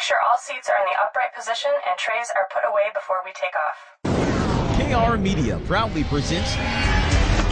[0.00, 3.18] Make sure all seats are in the upright position and trays are put away before
[3.22, 5.12] we take off.
[5.12, 6.54] KR Media proudly presents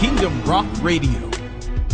[0.00, 1.28] Kingdom Rock Radio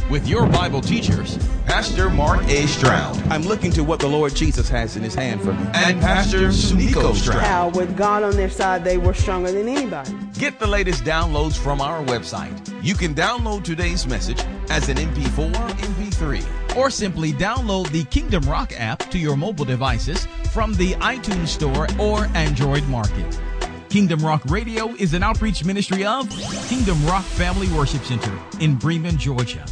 [0.09, 1.44] with your Bible teachers,
[1.75, 2.69] Pastor Mark A.
[2.69, 3.21] Stroud.
[3.33, 5.67] I'm looking to what the Lord Jesus has in his hand for me.
[5.75, 7.43] And Pastor Sunico Stroud.
[7.43, 10.15] How, with God on their side, they were stronger than anybody.
[10.39, 12.55] Get the latest downloads from our website.
[12.81, 18.45] You can download today's message as an MP4 or MP3, or simply download the Kingdom
[18.45, 23.41] Rock app to your mobile devices from the iTunes Store or Android Market.
[23.89, 26.31] Kingdom Rock Radio is an outreach ministry of
[26.69, 29.67] Kingdom Rock Family Worship Center in Bremen, Georgia.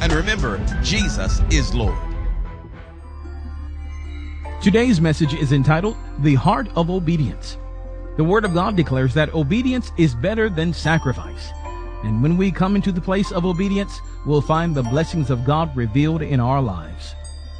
[0.00, 1.98] And remember, Jesus is Lord.
[4.62, 7.58] Today's message is entitled The Heart of Obedience.
[8.16, 11.50] The Word of God declares that obedience is better than sacrifice.
[12.02, 15.76] And when we come into the place of obedience, we'll find the blessings of God
[15.76, 17.14] revealed in our lives.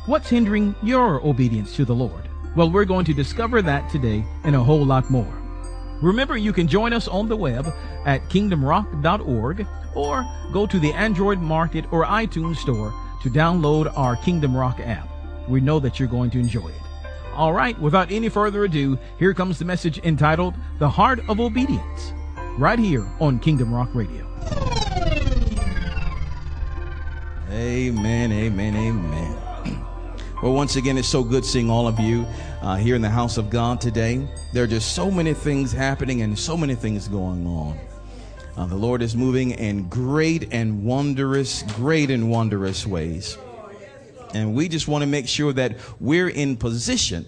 [0.06, 2.26] What's hindering your obedience to the Lord?
[2.56, 5.39] Well, we're going to discover that today and a whole lot more.
[6.02, 7.72] Remember, you can join us on the web
[8.06, 14.56] at kingdomrock.org or go to the Android Market or iTunes Store to download our Kingdom
[14.56, 15.08] Rock app.
[15.48, 16.80] We know that you're going to enjoy it.
[17.34, 22.12] All right, without any further ado, here comes the message entitled The Heart of Obedience,
[22.58, 24.26] right here on Kingdom Rock Radio.
[27.50, 29.36] Amen, amen, amen.
[30.42, 32.26] Well, once again, it's so good seeing all of you
[32.62, 34.26] uh, here in the house of God today.
[34.52, 37.78] There are just so many things happening and so many things going on.
[38.56, 43.38] Uh, the Lord is moving in great and wondrous, great and wondrous ways.
[44.34, 47.26] And we just want to make sure that we're in position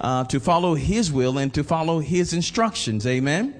[0.00, 3.06] uh, to follow His will and to follow His instructions.
[3.06, 3.54] Amen.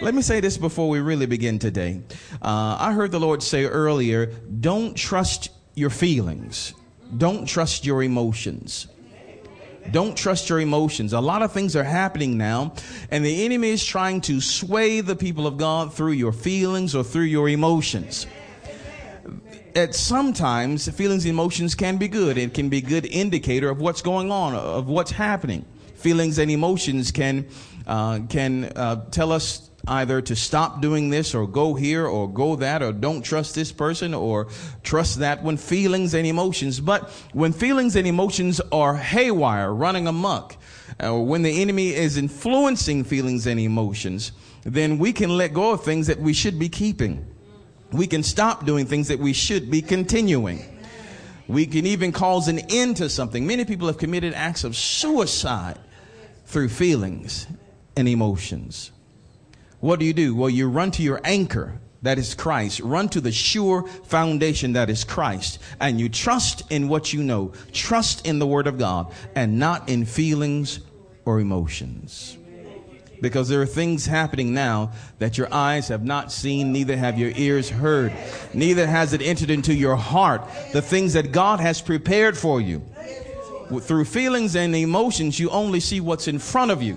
[0.00, 2.02] Let me say this before we really begin today.
[2.42, 4.26] Uh, I heard the Lord say earlier,
[4.60, 6.74] don't trust your feelings.
[7.16, 8.88] Don't trust your emotions.
[9.90, 11.12] Don't trust your emotions.
[11.12, 12.74] A lot of things are happening now,
[13.10, 17.04] and the enemy is trying to sway the people of God through your feelings or
[17.04, 18.26] through your emotions.
[19.74, 22.36] At sometimes, feelings and emotions can be good.
[22.38, 25.64] It can be a good indicator of what's going on, of what's happening.
[25.94, 27.46] Feelings and emotions can
[27.86, 32.56] uh, can uh, tell us either to stop doing this or go here or go
[32.56, 34.48] that or don't trust this person or
[34.82, 40.56] trust that one feelings and emotions but when feelings and emotions are haywire running amok
[41.02, 44.32] uh, or when the enemy is influencing feelings and emotions
[44.64, 47.26] then we can let go of things that we should be keeping.
[47.92, 50.62] We can stop doing things that we should be continuing.
[51.46, 53.46] We can even cause an end to something.
[53.46, 55.78] Many people have committed acts of suicide
[56.44, 57.46] through feelings
[57.96, 58.92] and emotions
[59.80, 60.34] what do you do?
[60.34, 62.80] Well, you run to your anchor, that is Christ.
[62.80, 65.58] Run to the sure foundation that is Christ.
[65.80, 67.52] And you trust in what you know.
[67.72, 70.80] Trust in the Word of God and not in feelings
[71.24, 72.38] or emotions.
[73.20, 77.32] Because there are things happening now that your eyes have not seen, neither have your
[77.34, 78.12] ears heard,
[78.54, 80.42] neither has it entered into your heart.
[80.72, 82.80] The things that God has prepared for you.
[83.80, 86.96] Through feelings and emotions, you only see what's in front of you.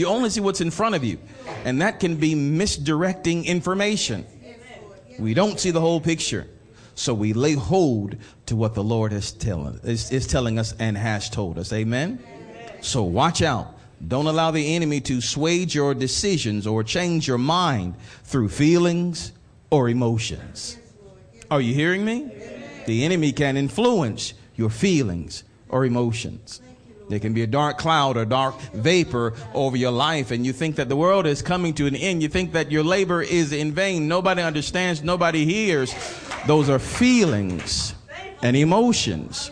[0.00, 1.18] You only see what's in front of you.
[1.66, 4.24] And that can be misdirecting information.
[5.18, 6.46] We don't see the whole picture.
[6.94, 8.16] So we lay hold
[8.46, 11.70] to what the Lord is telling, is, is telling us and has told us.
[11.74, 12.18] Amen?
[12.80, 13.78] So watch out.
[14.08, 17.94] Don't allow the enemy to sway your decisions or change your mind
[18.24, 19.32] through feelings
[19.68, 20.78] or emotions.
[21.50, 22.30] Are you hearing me?
[22.86, 26.62] The enemy can influence your feelings or emotions.
[27.10, 30.76] There can be a dark cloud or dark vapor over your life, and you think
[30.76, 32.22] that the world is coming to an end.
[32.22, 34.06] You think that your labor is in vain.
[34.06, 35.92] Nobody understands, nobody hears.
[36.46, 37.96] Those are feelings
[38.44, 39.50] and emotions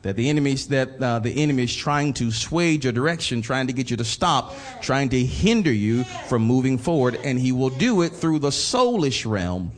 [0.00, 3.74] that the enemy that uh, the enemy is trying to sway your direction, trying to
[3.74, 8.00] get you to stop, trying to hinder you from moving forward, and he will do
[8.00, 9.70] it through the soulish realm,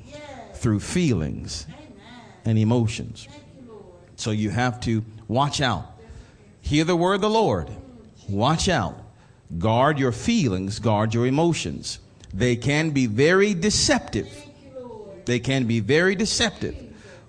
[0.54, 1.66] through feelings
[2.44, 3.26] and emotions.
[4.14, 5.97] So you have to watch out
[6.68, 7.70] Hear the word of the Lord.
[8.28, 8.94] Watch out.
[9.56, 11.98] Guard your feelings, guard your emotions.
[12.34, 14.28] They can be very deceptive.
[15.24, 16.76] They can be very deceptive.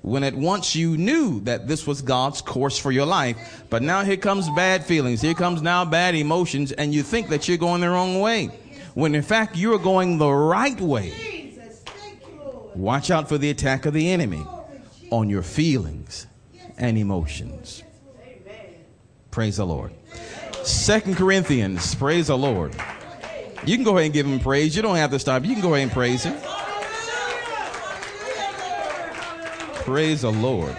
[0.01, 4.03] When at once you knew that this was God's course for your life, but now
[4.03, 7.79] here comes bad feelings, here comes now bad emotions, and you think that you're going
[7.79, 8.47] the wrong way.
[8.93, 11.55] When in fact you're going the right way.
[12.75, 14.45] Watch out for the attack of the enemy
[15.11, 16.27] on your feelings
[16.77, 17.83] and emotions.
[19.31, 19.91] Praise the Lord.
[20.63, 22.75] Second Corinthians, praise the Lord.
[23.65, 24.75] You can go ahead and give him praise.
[24.75, 25.43] You don't have to stop.
[25.45, 26.35] You can go ahead and praise him.
[29.83, 30.75] Praise the Lord.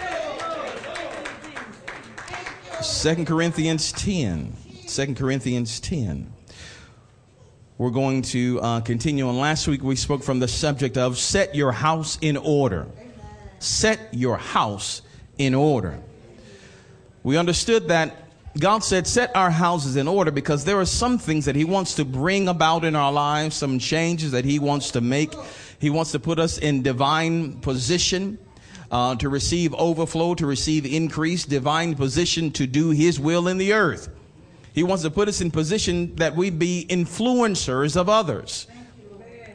[2.81, 4.55] Second Corinthians 10.
[4.87, 6.33] 2 Corinthians 10.
[7.77, 9.39] We're going to uh, continue on.
[9.39, 12.87] Last week we spoke from the subject of set your house in order.
[13.59, 15.01] Set your house
[15.37, 15.99] in order.
[17.23, 21.45] We understood that God said, set our houses in order because there are some things
[21.45, 25.01] that He wants to bring about in our lives, some changes that He wants to
[25.01, 25.33] make.
[25.79, 28.37] He wants to put us in divine position.
[28.91, 33.71] Uh, to receive overflow, to receive increase, divine position to do His will in the
[33.71, 34.09] earth.
[34.73, 38.67] He wants to put us in position that we be influencers of others.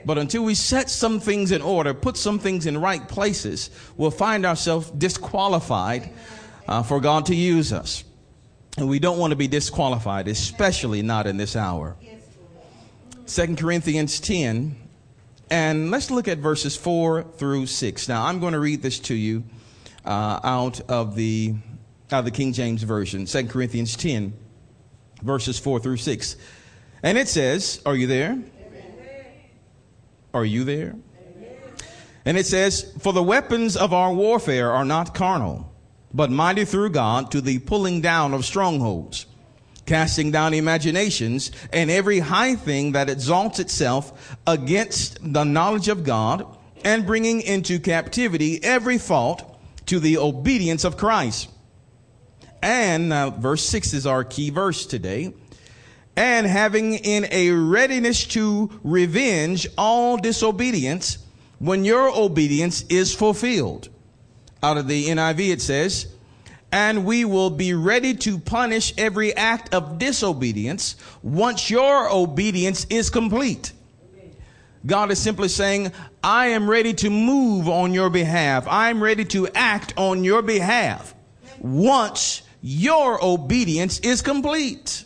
[0.07, 4.11] But until we set some things in order, put some things in right places, we'll
[4.11, 6.09] find ourselves disqualified
[6.67, 8.05] uh, for God to use us.
[8.76, 11.96] And we don't want to be disqualified, especially not in this hour.
[13.25, 14.76] Second Corinthians 10,
[15.50, 18.08] and let's look at verses 4 through 6.
[18.08, 19.44] Now, I'm going to read this to you
[20.05, 21.55] uh, out of the
[22.12, 24.32] out of the King James Version, 2 Corinthians 10,
[25.23, 26.37] verses 4 through 6.
[27.02, 28.38] And it says, Are you there?
[30.32, 30.94] Are you there?
[32.25, 35.73] And it says, For the weapons of our warfare are not carnal,
[36.12, 39.26] but mighty through God to the pulling down of strongholds
[39.87, 46.44] casting down imaginations and every high thing that exalts itself against the knowledge of God,
[46.85, 51.49] and bringing into captivity every thought to the obedience of Christ.
[52.62, 53.11] And
[53.41, 55.35] verse 6 is our key verse today.
[56.17, 61.19] And having in a readiness to revenge all disobedience
[61.59, 63.88] when your obedience is fulfilled.
[64.67, 66.09] Out of the NIV it says,
[66.73, 73.09] and we will be ready to punish every act of disobedience once your obedience is
[73.09, 73.73] complete.
[74.85, 78.67] God is simply saying, I am ready to move on your behalf.
[78.69, 81.15] I'm ready to act on your behalf
[81.61, 85.05] once your obedience is complete.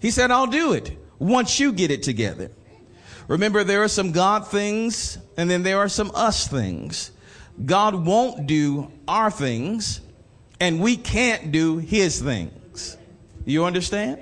[0.00, 2.50] He said, I'll do it once you get it together.
[3.28, 7.12] Remember, there are some God things and then there are some us things.
[7.64, 10.00] God won't do our things
[10.60, 12.96] and we can't do his things.
[13.44, 14.18] You understand?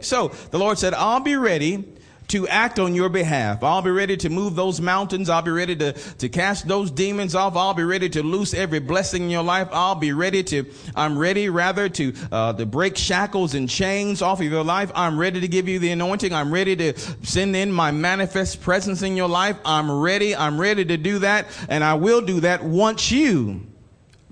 [0.00, 1.91] So the Lord said, I'll be ready
[2.32, 3.62] to act on your behalf.
[3.62, 5.28] I'll be ready to move those mountains.
[5.28, 7.56] I'll be ready to, to cast those demons off.
[7.56, 9.68] I'll be ready to loose every blessing in your life.
[9.70, 10.64] I'll be ready to,
[10.96, 14.90] I'm ready rather to, uh, to break shackles and chains off of your life.
[14.94, 16.32] I'm ready to give you the anointing.
[16.32, 19.58] I'm ready to send in my manifest presence in your life.
[19.62, 20.34] I'm ready.
[20.34, 21.48] I'm ready to do that.
[21.68, 23.66] And I will do that once you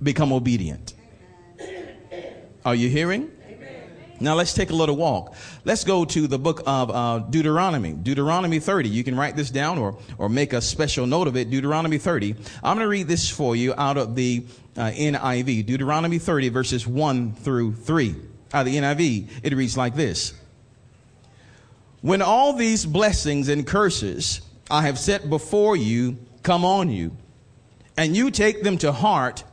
[0.03, 0.94] become obedient.
[2.64, 3.31] Are you hearing?
[4.22, 5.34] Now let's take a little walk.
[5.64, 8.90] Let's go to the book of uh, Deuteronomy, Deuteronomy 30.
[8.90, 11.49] You can write this down or or make a special note of it.
[11.49, 12.34] Deuteronomy 30.
[12.62, 14.44] I'm going to read this for you out of the
[14.76, 18.14] uh, NIV, Deuteronomy 30 verses 1 through 3.
[18.52, 20.34] Out of the NIV, it reads like this:
[22.02, 27.17] When all these blessings and curses I have set before you come on you,
[27.96, 29.44] and you take them to heart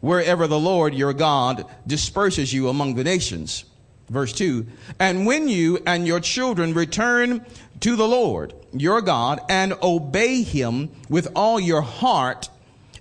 [0.00, 3.64] wherever the Lord your God disperses you among the nations.
[4.08, 4.66] Verse 2
[4.98, 7.44] And when you and your children return
[7.80, 12.48] to the Lord your God and obey him with all your heart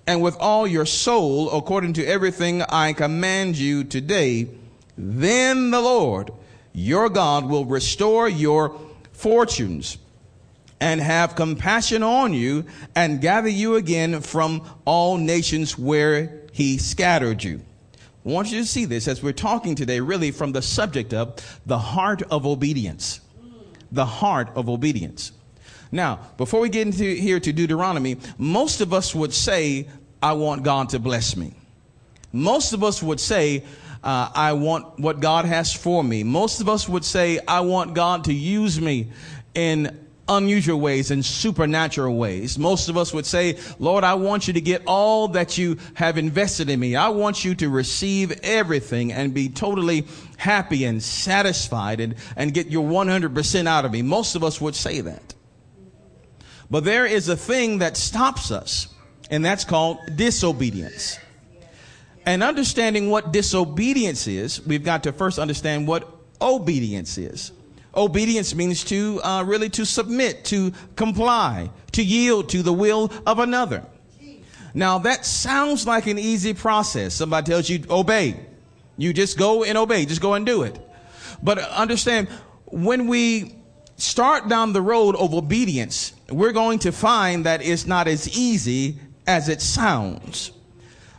[0.06, 4.48] and with all your soul, according to everything I command you today,
[4.98, 6.32] then the Lord
[6.74, 8.80] your God will restore your
[9.12, 9.98] fortunes
[10.80, 17.44] and have compassion on you and gather you again from all nations where he scattered
[17.44, 17.62] you.
[18.28, 21.60] I want you to see this as we're talking today, really from the subject of
[21.66, 23.22] the heart of obedience.
[23.90, 25.32] The heart of obedience.
[25.94, 29.88] Now, before we get into here to Deuteronomy, most of us would say,
[30.22, 31.54] I want God to bless me.
[32.34, 33.64] Most of us would say,
[34.04, 36.24] uh, I want what God has for me.
[36.24, 39.08] Most of us would say, I want God to use me
[39.56, 42.58] in unusual ways and supernatural ways.
[42.58, 46.18] Most of us would say, Lord, I want you to get all that you have
[46.18, 46.96] invested in me.
[46.96, 50.06] I want you to receive everything and be totally
[50.38, 54.02] happy and satisfied and, and get your 100% out of me.
[54.02, 55.34] Most of us would say that.
[56.70, 58.88] But there is a thing that stops us,
[59.30, 61.18] and that's called disobedience.
[62.26, 67.54] And understanding what disobedience is, we've got to first understand what obedience is.
[67.98, 73.40] Obedience means to uh, really to submit, to comply, to yield to the will of
[73.40, 73.84] another.
[74.74, 77.16] Now that sounds like an easy process.
[77.16, 78.40] Somebody tells you obey.
[78.98, 80.06] You just go and obey.
[80.06, 80.80] Just go and do it.
[81.42, 82.28] But understand
[82.66, 83.56] when we
[83.96, 89.00] start down the road of obedience, we're going to find that it's not as easy
[89.26, 90.52] as it sounds.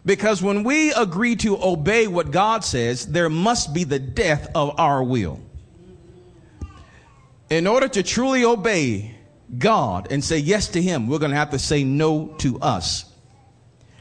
[0.07, 4.79] Because when we agree to obey what God says, there must be the death of
[4.79, 5.41] our will.
[7.51, 9.15] In order to truly obey
[9.57, 13.07] God and say yes to Him, we're going to have to say no to us.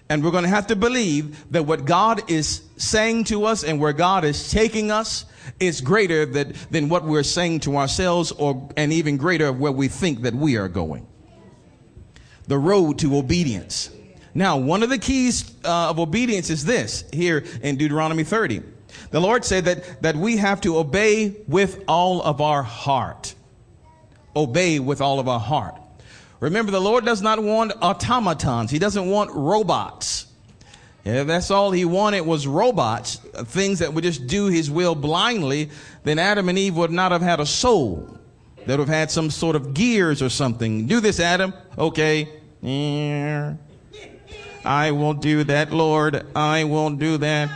[0.09, 3.79] And we're going to have to believe that what God is saying to us and
[3.79, 5.25] where God is taking us
[5.59, 9.87] is greater than, than what we're saying to ourselves or, and even greater where we
[9.87, 11.07] think that we are going.
[12.47, 13.89] The road to obedience.
[14.33, 18.61] Now, one of the keys uh, of obedience is this here in Deuteronomy 30.
[19.11, 23.35] The Lord said that, that we have to obey with all of our heart.
[24.37, 25.75] Obey with all of our heart.
[26.39, 28.69] Remember, the Lord does not want automatons.
[28.69, 30.27] He doesn't want robots.
[31.03, 35.69] If that's all he wanted was robots, things that would just do his will blindly,
[36.03, 38.19] then Adam and Eve would not have had a soul.
[38.65, 40.85] They would have had some sort of gears or something.
[40.85, 41.53] Do this, Adam.
[41.77, 42.27] Okay.
[44.65, 46.25] I will do that, Lord.
[46.35, 47.49] I will do that.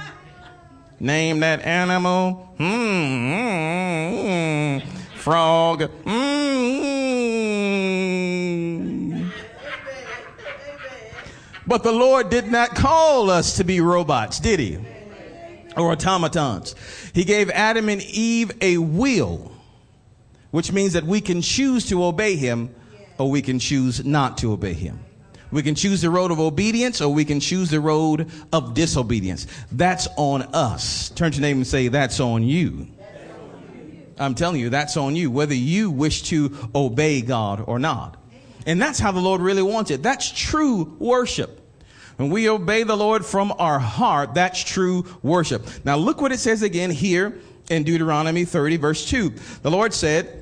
[1.00, 2.53] Name that animal.
[2.57, 3.61] Hmm.
[5.21, 5.83] Frog.
[6.03, 6.31] Hmm.
[11.67, 14.79] But the Lord did not call us to be robots, did he?
[15.77, 16.73] Or automatons.
[17.13, 19.51] He gave Adam and Eve a will,
[20.49, 22.73] which means that we can choose to obey him
[23.19, 24.99] or we can choose not to obey him.
[25.51, 29.45] We can choose the road of obedience or we can choose the road of disobedience.
[29.71, 31.09] That's on us.
[31.09, 32.87] Turn to your name and say, That's on you.
[34.21, 38.17] I'm telling you, that's on you, whether you wish to obey God or not.
[38.65, 40.03] And that's how the Lord really wants it.
[40.03, 41.57] That's true worship.
[42.17, 45.65] When we obey the Lord from our heart, that's true worship.
[45.83, 49.33] Now look what it says again here in Deuteronomy 30 verse 2.
[49.63, 50.40] The Lord said,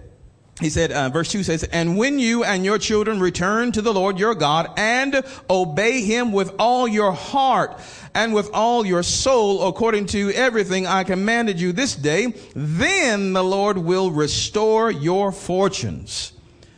[0.60, 3.94] he said, uh, verse 2 says, And when you and your children return to the
[3.94, 7.80] Lord your God and obey him with all your heart
[8.13, 13.44] and with all your soul, according to everything I commanded you this day, then the
[13.44, 16.34] Lord will restore your fortunes.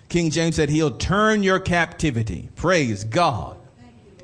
[0.09, 2.49] King James said, He'll turn your captivity.
[2.55, 3.57] Praise God.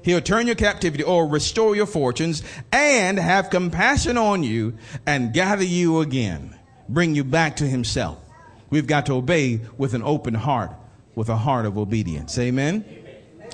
[0.03, 5.63] He'll turn your captivity or restore your fortunes and have compassion on you and gather
[5.63, 6.55] you again,
[6.87, 8.26] bring you back to himself.
[8.69, 10.71] We've got to obey with an open heart,
[11.15, 12.37] with a heart of obedience.
[12.37, 12.85] Amen.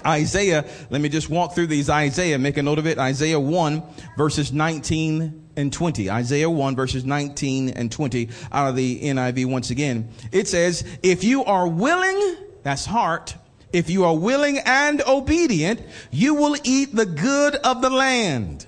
[0.05, 1.89] Isaiah, let me just walk through these.
[1.89, 2.97] Isaiah, make a note of it.
[2.97, 3.83] Isaiah 1
[4.17, 6.09] verses 19 and 20.
[6.09, 10.09] Isaiah 1 verses 19 and 20 out of the NIV once again.
[10.31, 13.35] It says, if you are willing, that's heart.
[13.71, 18.67] If you are willing and obedient, you will eat the good of the land.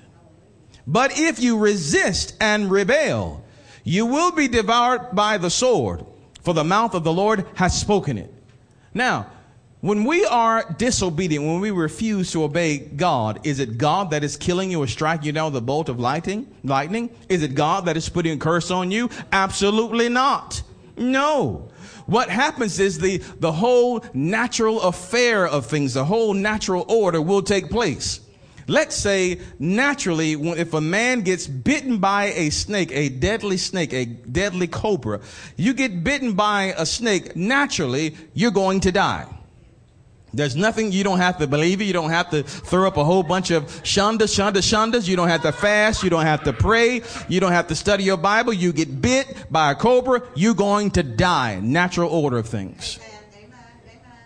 [0.88, 3.44] But if you resist and rebel,
[3.84, 6.06] you will be devoured by the sword
[6.46, 8.34] for the mouth of the Lord has spoken it.
[8.94, 9.30] Now,
[9.82, 14.38] when we are disobedient, when we refuse to obey God, is it God that is
[14.38, 16.48] killing you or striking you down with a bolt of lightning?
[16.64, 17.10] Lightning?
[17.30, 19.10] Is it God that is putting a curse on you?
[19.32, 20.64] Absolutely not.
[20.98, 21.70] No.
[22.06, 27.42] What happens is the, the whole natural affair of things, the whole natural order will
[27.42, 28.22] take place.
[28.68, 34.06] Let's say naturally, if a man gets bitten by a snake, a deadly snake, a
[34.06, 35.22] deadly cobra,
[35.56, 39.28] you get bitten by a snake, naturally, you're going to die.
[40.34, 41.86] There's nothing, you don't have to believe it.
[41.86, 45.08] You don't have to throw up a whole bunch of shandas, shandas, shandas.
[45.08, 46.04] You don't have to fast.
[46.04, 47.04] You don't have to pray.
[47.30, 48.52] You don't have to study your Bible.
[48.52, 51.62] You get bit by a cobra, you're going to die.
[51.62, 53.00] Natural order of things.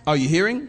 [0.07, 0.67] Are you hearing?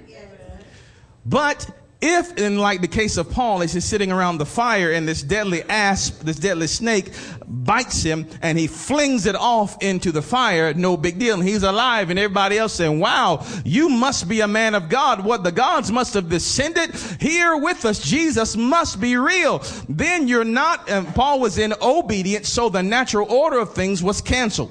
[1.25, 1.71] But
[2.01, 5.23] if, in like the case of Paul, as he's sitting around the fire and this
[5.23, 7.13] deadly asp, this deadly snake
[7.47, 11.35] bites him and he flings it off into the fire, no big deal.
[11.35, 15.25] And he's alive and everybody else saying, wow, you must be a man of God.
[15.25, 17.99] What the gods must have descended here with us.
[17.99, 19.63] Jesus must be real.
[19.89, 22.49] Then you're not, and Paul was in obedience.
[22.49, 24.71] So the natural order of things was canceled.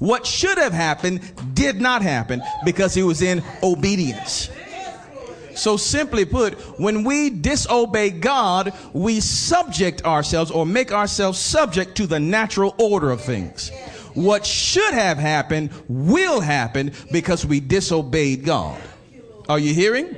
[0.00, 4.50] What should have happened did not happen because he was in obedience.
[5.54, 12.06] So simply put, when we disobey God, we subject ourselves or make ourselves subject to
[12.06, 13.70] the natural order of things.
[14.14, 18.80] What should have happened will happen because we disobeyed God.
[19.48, 20.16] Are you hearing?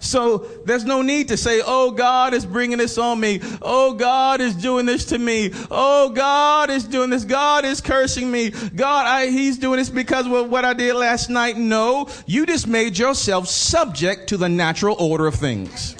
[0.00, 3.40] So there's no need to say, Oh, God is bringing this on me.
[3.60, 5.52] Oh, God is doing this to me.
[5.70, 7.24] Oh, God is doing this.
[7.24, 8.50] God is cursing me.
[8.50, 11.58] God, I, he's doing this because of what I did last night.
[11.58, 15.94] No, you just made yourself subject to the natural order of things.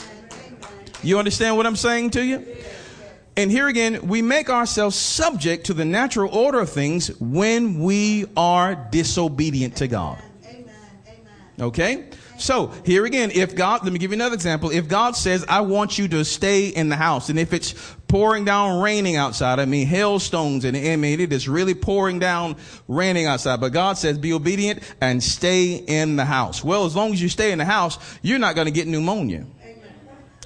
[1.03, 2.47] You understand what I'm saying to you?
[3.37, 8.27] And here again, we make ourselves subject to the natural order of things when we
[8.37, 10.23] are disobedient to God.
[11.59, 12.09] Okay?
[12.41, 14.71] So here again, if God, let me give you another example.
[14.71, 17.75] If God says, I want you to stay in the house, and if it's
[18.09, 22.57] pouring down raining outside, I mean, hailstones, and I mean, it is really pouring down
[22.89, 26.65] raining outside, but God says, be obedient and stay in the house.
[26.65, 29.47] Well, as long as you stay in the house, you're not going to get pneumonia.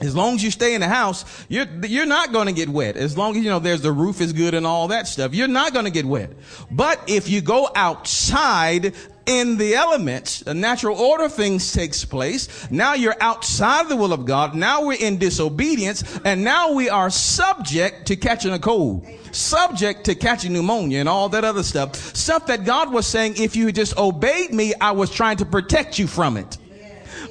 [0.01, 2.97] As long as you stay in the house, you're, you're not going to get wet.
[2.97, 5.47] As long as, you know, there's the roof is good and all that stuff, you're
[5.47, 6.31] not going to get wet.
[6.69, 8.95] But if you go outside
[9.27, 12.71] in the elements, a natural order of things takes place.
[12.71, 14.55] Now you're outside the will of God.
[14.55, 20.15] Now we're in disobedience and now we are subject to catching a cold, subject to
[20.15, 21.95] catching pneumonia and all that other stuff.
[21.95, 25.99] Stuff that God was saying, if you just obeyed me, I was trying to protect
[25.99, 26.59] you from it.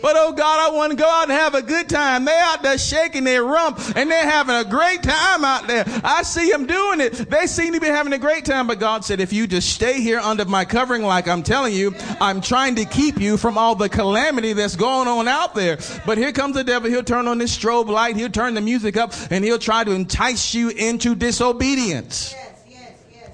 [0.04, 2.26] But oh God, I want to go out and have a good time.
[2.26, 5.86] They out there shaking their rump and they're having a great time out there.
[6.04, 7.14] I see them doing it.
[7.30, 8.68] They seem to be having a great time.
[8.68, 11.96] But God said, if you just stay here under my covering, like I'm telling you,
[12.20, 15.78] I'm trying to keep you from all the calamity that's going on out there.
[16.06, 16.90] But here comes the devil.
[16.90, 18.18] He'll turn on this strobe light.
[18.18, 22.36] He'll turn the music up and he'll try to entice you into disobedience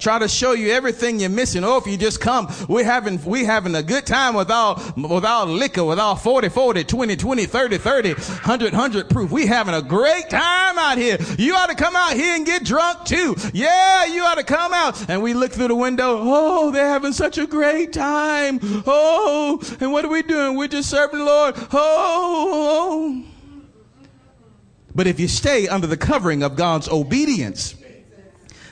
[0.00, 1.62] try to show you everything you're missing.
[1.62, 5.84] Oh, if you just come, we're having, we having a good time without, without liquor,
[5.84, 9.30] without 40, 40, 20, 20, 30, 30, 100, 100 proof.
[9.30, 11.18] We having a great time out here.
[11.38, 13.36] You ought to come out here and get drunk too.
[13.52, 15.08] Yeah, you ought to come out.
[15.08, 16.18] And we look through the window.
[16.20, 18.58] Oh, they're having such a great time.
[18.62, 20.56] Oh, and what are we doing?
[20.56, 21.54] We're just serving the Lord.
[21.72, 23.24] Oh, oh.
[24.94, 27.74] But if you stay under the covering of God's obedience,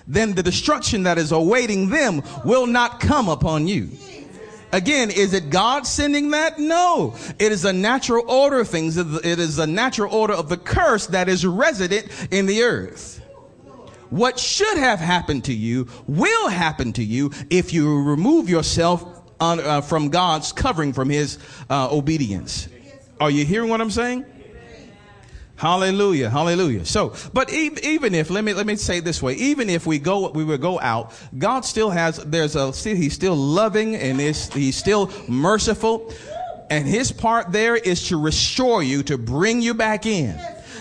[0.09, 3.91] then the destruction that is awaiting them will not come upon you.
[4.73, 6.59] Again, is it God sending that?
[6.59, 7.15] No.
[7.39, 8.97] It is a natural order of things.
[8.97, 13.23] It is a natural order of the curse that is resident in the earth.
[14.11, 19.05] What should have happened to you will happen to you if you remove yourself
[19.41, 21.39] on, uh, from God's covering from his
[21.71, 22.69] uh, obedience.
[23.21, 24.25] Are you hearing what I'm saying?
[25.59, 26.31] Hallelujah.
[26.31, 26.85] Hallelujah.
[26.85, 30.31] So, but even if, let me, let me say this way, even if we go,
[30.31, 35.11] we would go out, God still has, there's a, he's still loving and he's still
[35.29, 36.15] merciful.
[36.71, 40.39] And his part there is to restore you, to bring you back in.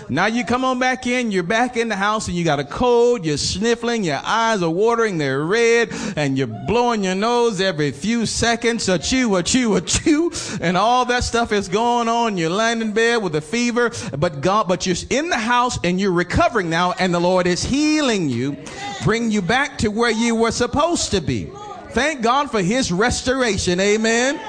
[0.09, 2.63] Now you come on back in, you're back in the house and you got a
[2.63, 7.91] cold, you're sniffling, your eyes are watering, they're red, and you're blowing your nose every
[7.91, 12.37] few seconds, a chew, a chew, a chew, and all that stuff is going on.
[12.37, 15.99] You're lying in bed with a fever, but God, but you're in the house and
[15.99, 18.55] you're recovering now, and the Lord is healing you,
[19.03, 21.51] bring you back to where you were supposed to be.
[21.89, 23.79] Thank God for His restoration.
[23.81, 24.39] Amen.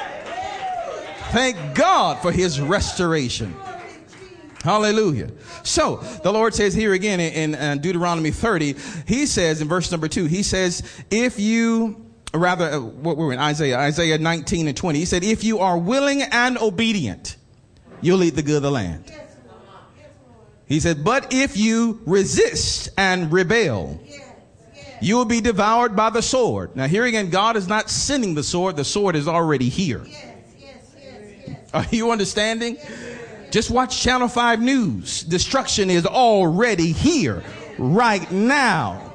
[1.31, 3.55] Thank God for His restoration.
[4.63, 5.31] Hallelujah.
[5.63, 8.75] So the Lord says here again in, in uh, Deuteronomy 30,
[9.07, 13.39] he says in verse number two, he says, if you, rather, uh, what we're in
[13.39, 17.37] Isaiah, Isaiah 19 and 20, he said, if you are willing and obedient,
[18.01, 19.13] you'll eat the good of the land.
[20.67, 24.01] He said, but if you resist and rebel,
[25.01, 26.75] you will be devoured by the sword.
[26.77, 28.77] Now here again, God is not sending the sword.
[28.77, 30.05] The sword is already here.
[31.73, 32.77] Are you understanding?
[33.51, 35.23] Just watch Channel 5 News.
[35.23, 37.43] Destruction is already here
[37.79, 39.09] right now.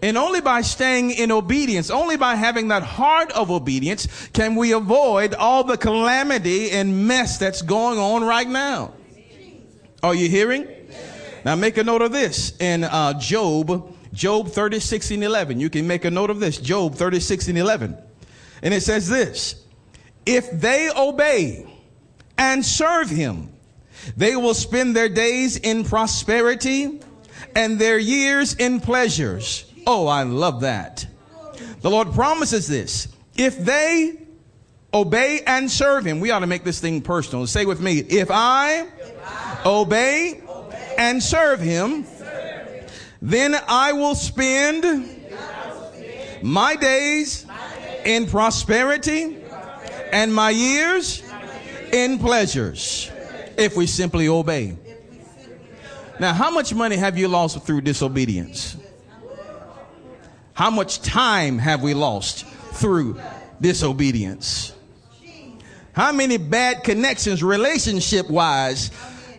[0.00, 4.72] And only by staying in obedience, only by having that heart of obedience, can we
[4.72, 8.92] avoid all the calamity and mess that's going on right now.
[10.02, 10.68] Are you hearing?
[11.44, 15.60] Now make a note of this in uh, Job, Job 36 and 11.
[15.60, 17.96] You can make a note of this, Job 36 and 11.
[18.62, 19.62] And it says this,
[20.26, 21.66] if they obey,
[22.38, 23.50] and serve him.
[24.16, 27.00] They will spend their days in prosperity
[27.54, 29.70] and their years in pleasures.
[29.86, 31.06] Oh, I love that.
[31.80, 33.08] The Lord promises this.
[33.36, 34.18] If they
[34.92, 37.46] obey and serve him, we ought to make this thing personal.
[37.46, 38.86] Say with me, if I,
[39.66, 40.40] obey,
[40.98, 42.06] and serve him,
[43.20, 45.10] then I will spend
[46.42, 47.46] my days
[48.04, 49.38] in prosperity
[50.12, 51.23] and my years
[51.94, 53.10] in pleasures
[53.56, 54.76] if we simply obey.
[56.18, 58.76] Now, how much money have you lost through disobedience?
[60.54, 63.20] How much time have we lost through
[63.60, 64.74] disobedience?
[65.92, 68.90] How many bad connections, relationship wise,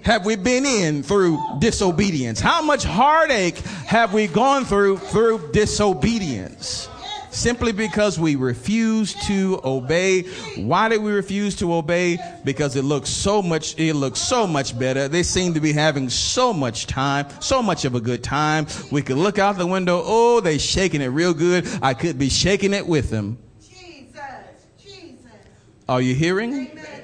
[0.04, 2.40] have we been in through disobedience?
[2.40, 6.88] How much heartache have we gone through through disobedience?
[7.36, 10.24] Simply because we refuse to obey.
[10.56, 12.18] Why did we refuse to obey?
[12.44, 15.08] Because it looks so much, it looks so much better.
[15.08, 18.68] They seem to be having so much time, so much of a good time.
[18.92, 20.02] We could look out the window.
[20.04, 21.68] Oh, they're shaking it real good.
[21.82, 23.38] I could be shaking it with them.
[23.62, 24.20] Jesus,
[24.80, 25.18] Jesus.
[25.90, 26.54] Are you hearing?
[26.54, 26.96] Amen.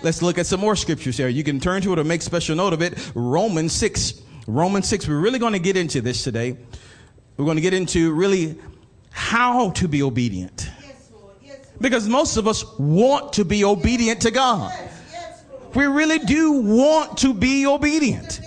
[0.00, 1.28] Let's look at some more scriptures here.
[1.28, 3.10] You can turn to it or make special note of it.
[3.16, 4.22] Romans 6.
[4.46, 5.08] Romans 6.
[5.08, 6.56] We're really going to get into this today.
[7.38, 8.58] We're going to get into really
[9.10, 10.68] how to be obedient.
[11.80, 14.76] Because most of us want to be obedient to God.
[15.72, 18.40] We really do want to be obedient.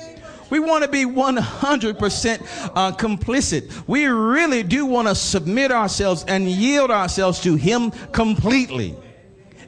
[0.50, 3.88] We want to be 100% uh, complicit.
[3.88, 8.98] We really do want to submit ourselves and yield ourselves to Him completely.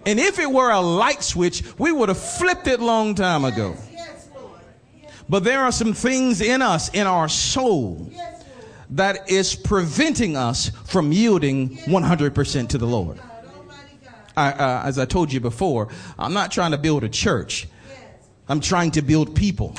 [0.05, 3.77] And if it were a light switch, we would have flipped it long time ago.
[5.29, 8.11] But there are some things in us, in our soul,
[8.93, 13.19] that is preventing us from yielding 100% to the Lord.
[14.37, 17.67] I, uh, as I told you before, I'm not trying to build a church.
[18.47, 19.75] I'm trying to build people,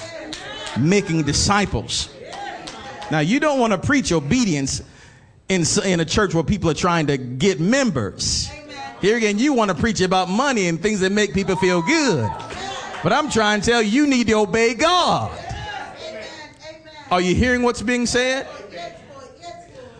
[0.78, 2.08] making disciples.
[3.10, 4.82] Now, you don't want to preach obedience
[5.48, 8.48] in, in a church where people are trying to get members.
[9.00, 12.30] Here again, you want to preach about money and things that make people feel good.
[13.02, 15.38] But I'm trying to tell you, you need to obey God.
[17.10, 18.48] Are you hearing what's being said?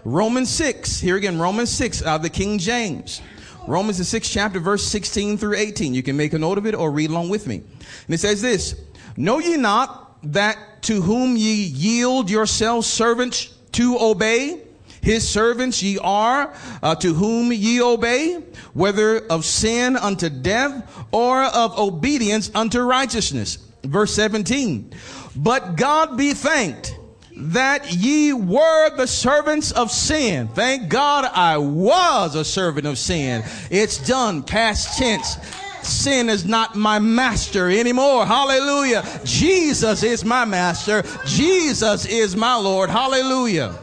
[0.05, 1.01] Romans 6.
[1.01, 3.23] Here again, Romans 6 out of the King James.
[3.67, 5.95] Romans the sixth chapter, verse 16 through 18.
[5.95, 7.57] You can make a note of it or read along with me.
[7.57, 8.79] And it says this,
[9.17, 14.61] Know ye not that to whom ye yield yourselves servants to obey,
[15.01, 18.43] his servants ye are, uh, to whom ye obey,
[18.75, 23.59] whether of sin unto death or of obedience unto righteousness.
[23.83, 24.93] Verse 17.
[25.37, 26.99] But God be thanked
[27.37, 30.49] that ye were the servants of sin.
[30.49, 33.43] Thank God I was a servant of sin.
[33.71, 35.37] It's done, past tense.
[35.83, 38.25] Sin is not my master anymore.
[38.25, 39.05] Hallelujah.
[39.25, 41.03] Jesus is my master.
[41.27, 42.89] Jesus is my Lord.
[42.89, 43.75] Hallelujah.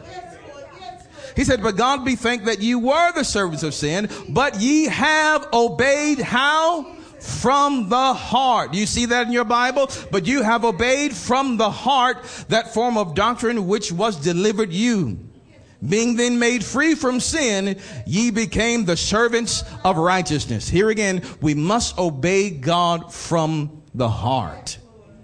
[1.35, 4.85] He said, But God be thanked that ye were the servants of sin, but ye
[4.85, 6.95] have obeyed how?
[7.21, 8.73] From the heart.
[8.73, 9.89] You see that in your Bible?
[10.11, 15.19] But you have obeyed from the heart that form of doctrine which was delivered you.
[15.87, 20.69] Being then made free from sin, ye became the servants of righteousness.
[20.69, 24.77] Here again, we must obey God from the heart.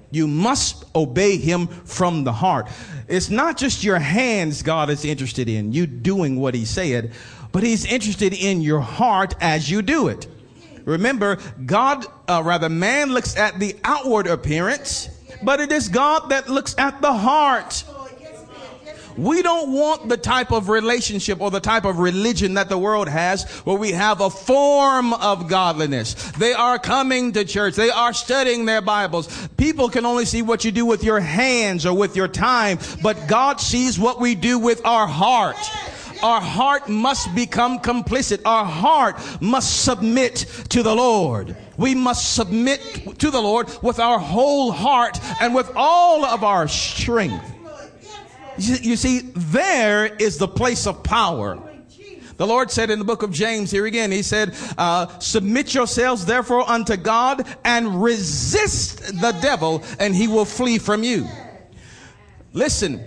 [0.09, 2.69] You must obey him from the heart.
[3.07, 7.11] It's not just your hands God is interested in, you doing what he said,
[7.51, 10.27] but he's interested in your heart as you do it.
[10.87, 15.09] Remember, God, uh, rather, man looks at the outward appearance,
[15.43, 17.83] but it is God that looks at the heart.
[19.17, 23.09] We don't want the type of relationship or the type of religion that the world
[23.09, 26.13] has where we have a form of godliness.
[26.37, 27.75] They are coming to church.
[27.75, 29.49] They are studying their Bibles.
[29.57, 33.27] People can only see what you do with your hands or with your time, but
[33.27, 35.57] God sees what we do with our heart.
[36.23, 38.41] Our heart must become complicit.
[38.45, 41.55] Our heart must submit to the Lord.
[41.77, 46.67] We must submit to the Lord with our whole heart and with all of our
[46.67, 47.53] strength.
[48.57, 51.61] You see, there is the place of power.
[52.37, 56.25] The Lord said in the book of James, here again, He said, uh, Submit yourselves
[56.25, 61.27] therefore unto God and resist the devil, and he will flee from you.
[62.53, 63.03] Listen,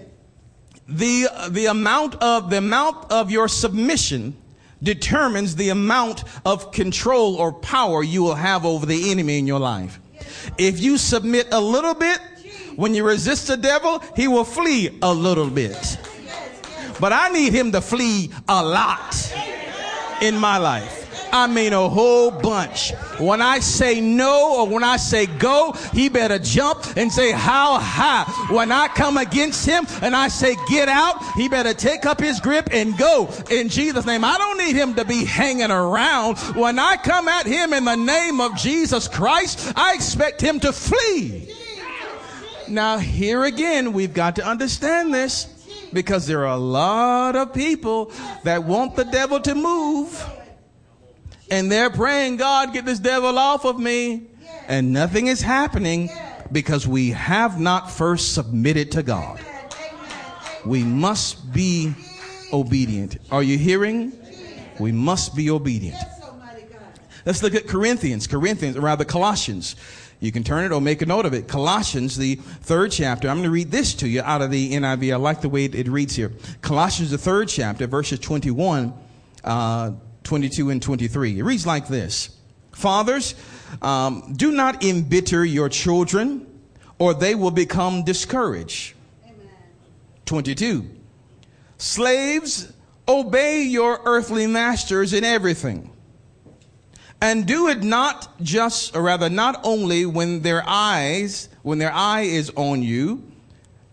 [0.91, 4.37] the, the amount of, the amount of your submission
[4.83, 9.61] determines the amount of control or power you will have over the enemy in your
[9.61, 10.01] life.
[10.59, 12.19] If you submit a little bit,
[12.77, 15.99] when you resist the devil, he will flee a little bit.
[16.99, 19.15] But I need him to flee a lot
[20.21, 21.00] in my life.
[21.33, 22.93] I mean a whole bunch.
[23.19, 27.79] When I say no or when I say go, he better jump and say how
[27.79, 28.25] high.
[28.51, 32.41] When I come against him and I say get out, he better take up his
[32.41, 34.25] grip and go in Jesus' name.
[34.25, 36.39] I don't need him to be hanging around.
[36.57, 40.73] When I come at him in the name of Jesus Christ, I expect him to
[40.73, 41.55] flee.
[42.69, 45.47] Now, here again, we've got to understand this
[45.93, 48.13] because there are a lot of people
[48.45, 50.40] that want the devil to move
[51.51, 54.27] and they're praying, God, get this devil off of me.
[54.69, 56.11] And nothing is happening
[56.53, 59.41] because we have not first submitted to God.
[60.65, 61.95] We must be
[62.53, 63.19] obedient.
[63.31, 64.13] Are you hearing?
[64.79, 65.97] We must be obedient.
[67.27, 69.77] Let's look at Corinthians, Corinthians, or rather Colossians.
[70.21, 71.49] You can turn it or make a note of it.
[71.49, 73.29] Colossians, the third chapter.
[73.29, 75.13] I'm going to read this to you out of the NIV.
[75.13, 76.33] I like the way it reads here.
[76.61, 78.93] Colossians, the third chapter, verses 21
[79.45, 79.93] uh,
[80.25, 81.39] 22 and 23.
[81.39, 82.31] It reads like this
[82.73, 83.35] Fathers,
[83.83, 86.47] um, do not embitter your children,
[86.99, 88.95] or they will become discouraged.
[89.25, 89.49] Amen.
[90.27, 90.89] 22.
[91.79, 92.73] Slaves,
[93.09, 95.91] obey your earthly masters in everything,
[97.23, 102.23] And do it not just, or rather, not only when their eyes, when their eye
[102.23, 103.23] is on you,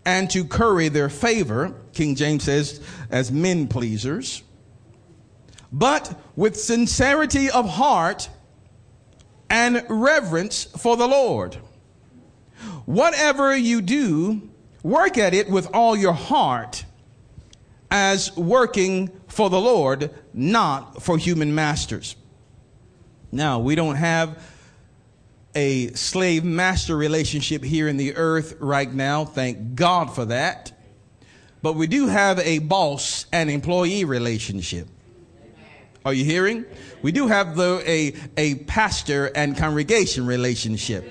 [0.04, 4.42] and to curry their favor, King James says, as men pleasers,
[5.72, 8.28] but with sincerity of heart
[9.50, 11.56] and reverence for the Lord.
[12.84, 14.50] Whatever you do,
[14.82, 16.84] work at it with all your heart
[17.90, 22.16] as working for the Lord, not for human masters.
[23.30, 24.42] Now, we don't have
[25.54, 29.24] a slave master relationship here in the earth right now.
[29.24, 30.72] Thank God for that.
[31.62, 34.88] But we do have a boss and employee relationship.
[36.04, 36.64] Are you hearing?
[37.02, 41.06] We do have the, a, a pastor and congregation relationship.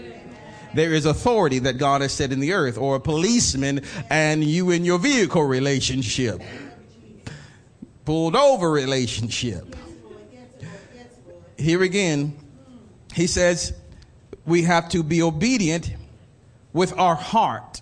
[0.73, 4.71] There is authority that God has set in the earth, or a policeman and you
[4.71, 6.41] in your vehicle relationship,
[8.05, 9.75] pulled over relationship.
[11.57, 12.37] Here again,
[13.13, 13.73] he says
[14.45, 15.91] we have to be obedient
[16.73, 17.81] with our heart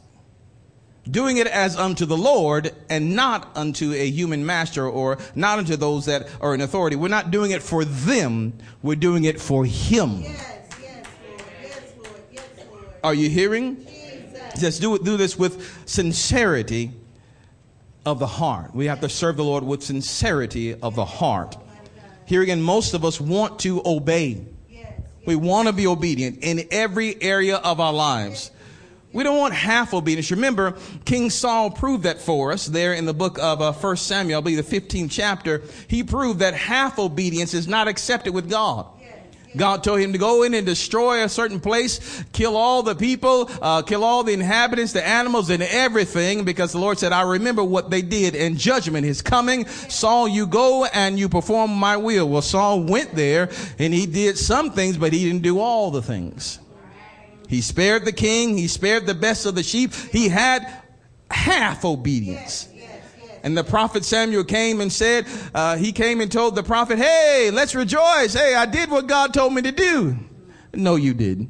[1.10, 5.76] doing it as unto the Lord and not unto a human master or not unto
[5.76, 6.96] those that are in authority.
[6.96, 10.24] We're not doing it for them, we're doing it for Him.
[13.04, 13.86] Are you hearing?
[14.60, 16.91] Just do, do this with sincerity
[18.06, 18.74] of the heart.
[18.74, 21.58] We have to serve the Lord with sincerity of the heart.
[22.26, 24.46] Here again, most of us want to obey.
[25.26, 28.52] We want to be obedient in every area of our lives.
[29.15, 30.30] We don't want half obedience.
[30.30, 34.39] Remember, King Saul proved that for us there in the book of uh, 1 Samuel,
[34.39, 35.63] I believe the 15th chapter.
[35.88, 38.88] He proved that half obedience is not accepted with God.
[39.56, 43.49] God told him to go in and destroy a certain place, kill all the people,
[43.62, 47.63] uh, kill all the inhabitants, the animals, and everything, because the Lord said, I remember
[47.63, 49.65] what they did, and judgment is coming.
[49.65, 52.28] Saul, you go and you perform my will.
[52.28, 53.49] Well, Saul went there
[53.80, 56.60] and he did some things, but he didn't do all the things.
[57.48, 58.58] He spared the king.
[58.58, 59.94] He spared the best of the sheep.
[59.94, 60.84] He had
[61.30, 62.68] half obedience.
[63.44, 67.52] And the prophet Samuel came and said, uh, he came and told the prophet, hey,
[67.54, 68.34] let's rejoice.
[68.34, 70.18] Hey, I did what God told me to do.
[70.74, 71.50] No, you didn't.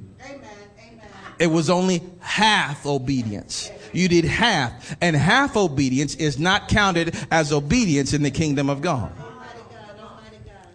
[1.39, 3.71] It was only half obedience.
[3.93, 4.95] You did half.
[5.01, 9.11] And half obedience is not counted as obedience in the kingdom of God.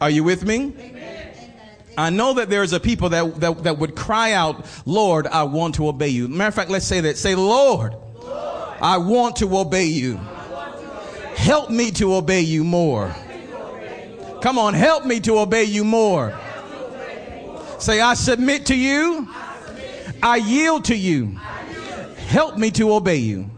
[0.00, 0.72] Are you with me?
[2.00, 5.74] I know that there's a people that, that, that would cry out, Lord, I want
[5.74, 6.28] to obey you.
[6.28, 7.18] Matter of fact, let's say that.
[7.18, 10.16] Say, Lord, Lord I want to obey you.
[11.36, 13.14] Help me to obey you more.
[14.40, 16.38] Come on, help me to obey you more.
[17.78, 19.28] Say, I submit to you.
[20.22, 21.38] I yield to you.
[22.28, 23.50] Help me to obey you.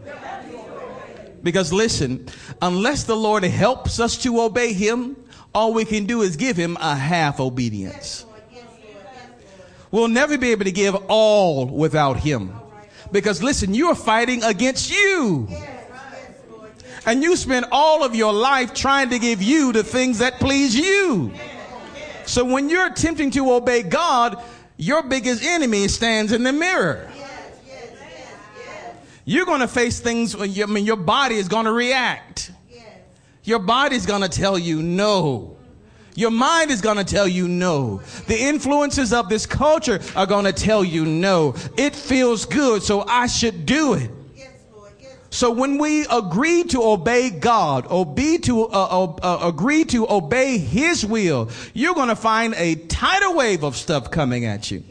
[1.43, 2.27] Because listen,
[2.61, 5.15] unless the Lord helps us to obey him,
[5.55, 8.25] all we can do is give him a half obedience.
[9.93, 12.51] We'll never be able to give all without him.
[13.11, 15.47] Because listen, you're fighting against you.
[17.05, 20.75] And you spend all of your life trying to give you the things that please
[20.75, 21.31] you.
[22.25, 24.43] So when you're attempting to obey God,
[24.77, 27.07] your biggest enemy stands in the mirror.
[29.25, 32.51] You're going to face things I mean, your body is going to react.
[33.43, 35.55] Your body's going to tell you no.
[36.15, 38.01] Your mind is going to tell you no.
[38.27, 41.55] The influences of this culture are going to tell you no.
[41.77, 44.11] It feels good, so I should do it.
[45.33, 50.59] So when we agree to obey God, obey to, uh, uh, uh, agree to obey
[50.59, 54.83] His will, you're going to find a tidal wave of stuff coming at you.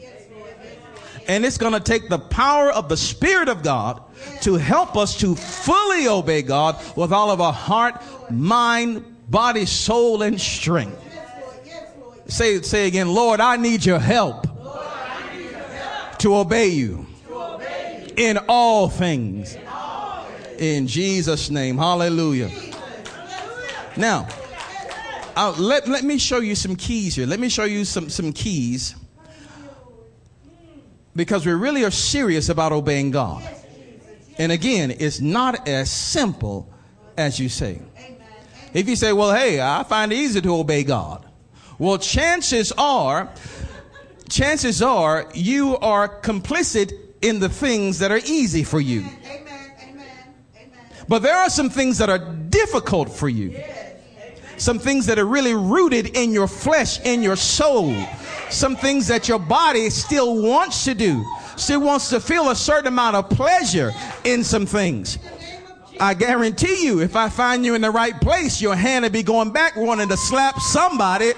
[1.29, 4.03] And it's going to take the power of the Spirit of God
[4.41, 10.23] to help us to fully obey God with all of our heart, mind, body, soul,
[10.23, 11.02] and strength.
[12.33, 17.35] Say, say again, Lord, I need your help, need your help to, obey you, to
[17.35, 19.53] obey you in all things.
[19.53, 20.59] In, all things.
[20.59, 21.77] in Jesus' name.
[21.77, 22.49] Hallelujah.
[23.95, 24.27] Now,
[25.35, 27.27] uh, let, let me show you some keys here.
[27.27, 28.95] Let me show you some, some keys
[31.15, 33.47] because we really are serious about obeying God.
[34.39, 36.73] And again, it's not as simple
[37.15, 37.79] as you say.
[38.73, 41.27] If you say, well, hey, I find it easy to obey God.
[41.83, 43.29] Well, chances are,
[44.29, 49.05] chances are you are complicit in the things that are easy for you.
[51.09, 53.61] But there are some things that are difficult for you.
[54.55, 57.93] Some things that are really rooted in your flesh, in your soul.
[58.49, 61.25] Some things that your body still wants to do.
[61.57, 63.91] Still wants to feel a certain amount of pleasure
[64.23, 65.17] in some things.
[65.99, 69.23] I guarantee you, if I find you in the right place, your hand will be
[69.23, 71.33] going back wanting to slap somebody.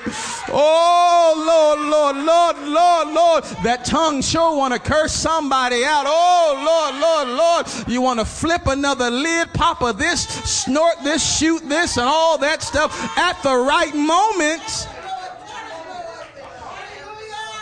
[0.50, 3.44] Oh, Lord, Lord, Lord, Lord, Lord.
[3.64, 6.06] That tongue sure want to curse somebody out.
[6.08, 7.90] Oh, Lord, Lord, Lord.
[7.90, 12.38] You want to flip another lid, pop of this, snort this, shoot this, and all
[12.40, 14.88] that stuff at the right moment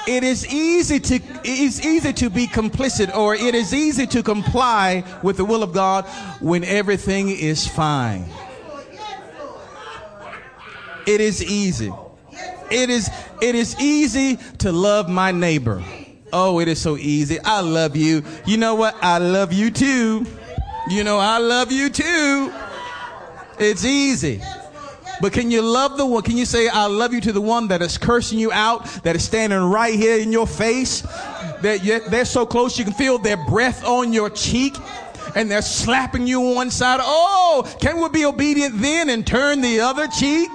[0.08, 5.04] it is easy to it's easy to be complicit or it is easy to comply
[5.22, 6.06] with the will of God
[6.42, 8.26] when everything is fine.
[11.06, 11.92] It is easy.
[12.72, 13.10] It is
[13.42, 15.84] it is easy to love my neighbor.
[16.32, 17.39] Oh, it is so easy.
[17.39, 18.24] I love you.
[18.46, 18.96] You know what?
[19.02, 20.26] I love you too.
[20.89, 22.54] You know I love you too.
[23.60, 24.42] It's easy.
[25.24, 26.22] But can you love the one?
[26.22, 29.16] Can you say, I love you to the one that is cursing you out, that
[29.16, 31.00] is standing right here in your face,
[31.62, 34.76] that they're so close you can feel their breath on your cheek?
[35.34, 37.00] And they're slapping you on one side.
[37.02, 40.50] Oh, can we be obedient then and turn the other cheek?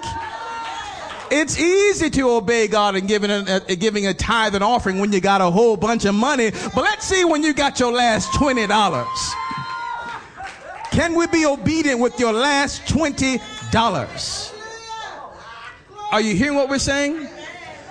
[1.30, 4.98] It's easy to obey God and giving a, a, uh, giving a tithe and offering
[4.98, 6.50] when you got a whole bunch of money.
[6.50, 9.34] But let's see when you got your last twenty dollars.
[10.90, 13.40] Can we be obedient with your last twenty
[13.72, 14.52] dollars?
[16.10, 17.28] Are you hearing what we're saying?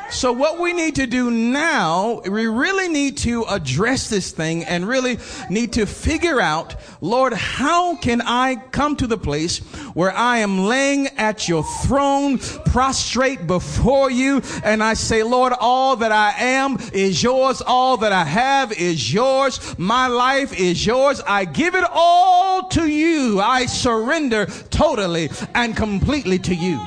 [0.09, 4.87] So what we need to do now, we really need to address this thing and
[4.87, 9.59] really need to figure out, Lord, how can I come to the place
[9.93, 15.97] where I am laying at your throne, prostrate before you, and I say, Lord, all
[15.97, 17.61] that I am is yours.
[17.61, 19.77] All that I have is yours.
[19.77, 21.21] My life is yours.
[21.27, 23.41] I give it all to you.
[23.41, 26.79] I surrender totally and completely to you.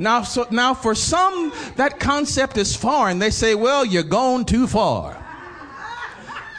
[0.00, 3.18] Now, so, now for some, that concept is foreign.
[3.18, 5.22] They say, well, you're gone too far.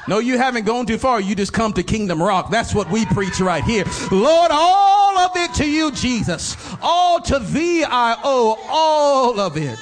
[0.08, 1.20] No, you haven't gone too far.
[1.20, 2.52] You just come to Kingdom Rock.
[2.52, 3.86] That's what we preach right here.
[4.12, 6.56] Lord, all of it to you, Jesus.
[6.84, 9.80] All to thee I owe all of it.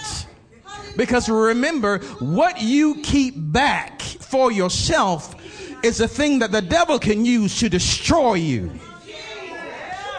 [0.95, 5.35] Because remember, what you keep back for yourself
[5.83, 8.71] is a thing that the devil can use to destroy you.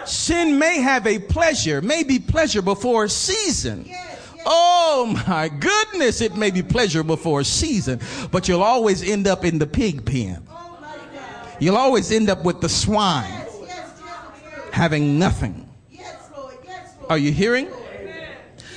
[0.06, 3.90] Sin may have a pleasure, may be pleasurable for a season.
[4.46, 9.44] Oh my goodness, it may be pleasurable for a season, but you'll always end up
[9.44, 10.46] in the pig pen.
[11.58, 13.46] You'll always end up with the swine
[14.72, 15.68] having nothing.
[17.08, 17.68] Are you hearing?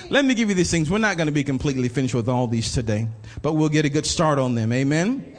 [0.09, 0.89] Let me give you these things.
[0.89, 3.07] We're not going to be completely finished with all these today,
[3.41, 4.73] but we'll get a good start on them.
[4.73, 5.36] Amen.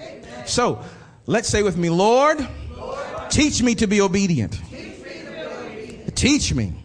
[0.46, 0.82] So
[1.26, 2.38] let's say with me, Lord,
[3.30, 4.58] teach me to be obedient.
[6.14, 6.84] Teach me.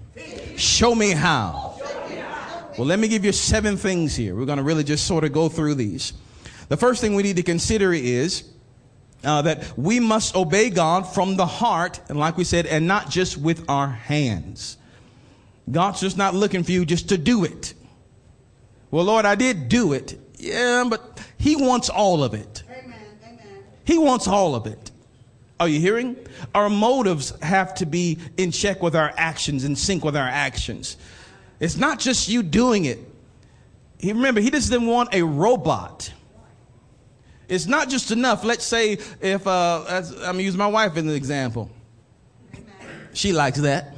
[0.57, 1.77] Show me how.
[2.77, 4.35] Well, let me give you seven things here.
[4.35, 6.13] We're going to really just sort of go through these.
[6.69, 8.43] The first thing we need to consider is
[9.23, 13.09] uh, that we must obey God from the heart, and like we said, and not
[13.09, 14.77] just with our hands.
[15.69, 17.73] God's just not looking for you just to do it.
[18.91, 20.17] Well, Lord, I did do it.
[20.37, 22.63] Yeah, but He wants all of it.
[22.69, 22.95] Amen.
[23.23, 23.63] Amen.
[23.83, 24.88] He wants all of it.
[25.59, 26.15] Are you hearing?
[26.55, 30.95] Our motives have to be in check with our actions, in sync with our actions.
[31.59, 32.99] It's not just you doing it.
[33.97, 36.13] He, remember, he doesn't want a robot.
[37.49, 38.45] It's not just enough.
[38.45, 41.69] Let's say if uh, I'm gonna use my wife as an example.
[43.11, 43.95] She likes that.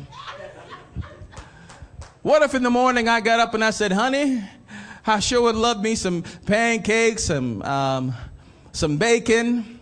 [2.24, 4.42] What if in the morning I got up and I said, "Honey,
[5.06, 8.14] I sure would love me some pancakes, some um,
[8.72, 9.81] some bacon."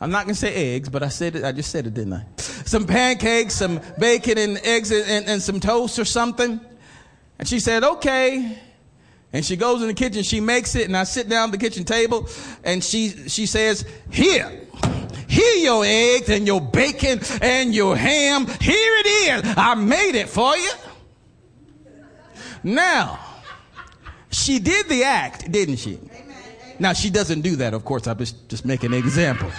[0.00, 1.44] I'm not gonna say eggs, but I said it.
[1.44, 2.24] I just said it, didn't I?
[2.38, 6.60] Some pancakes, some bacon and eggs and, and, and some toast or something.
[7.38, 8.58] And she said, okay.
[9.32, 11.58] And she goes in the kitchen, she makes it, and I sit down at the
[11.58, 12.28] kitchen table,
[12.64, 14.66] and she she says, "Here,
[15.28, 18.46] here your eggs and your bacon and your ham.
[18.60, 19.54] Here it is.
[19.56, 20.72] I made it for you."
[22.64, 23.20] Now,
[24.32, 26.00] she did the act, didn't she?
[26.80, 28.06] Now she doesn't do that, of course.
[28.06, 29.50] I'm just just making an example.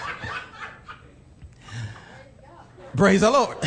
[2.98, 3.58] Praise the Lord.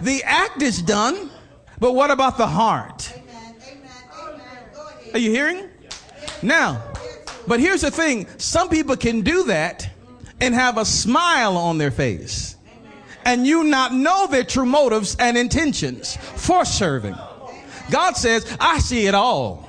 [0.00, 1.30] the act is done,
[1.78, 3.12] but what about the heart?
[5.14, 5.68] Are you hearing?
[6.42, 6.82] Now,
[7.46, 9.88] but here's the thing some people can do that
[10.40, 12.56] and have a smile on their face,
[13.24, 17.16] and you not know their true motives and intentions for serving.
[17.88, 19.67] God says, I see it all.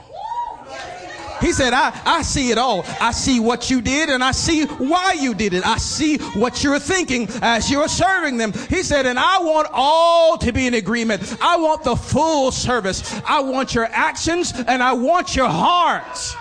[1.41, 2.85] He said, I, I see it all.
[2.99, 5.65] I see what you did and I see why you did it.
[5.65, 8.53] I see what you're thinking as you're serving them.
[8.53, 11.37] He said, and I want all to be in agreement.
[11.41, 13.21] I want the full service.
[13.25, 16.35] I want your actions and I want your hearts.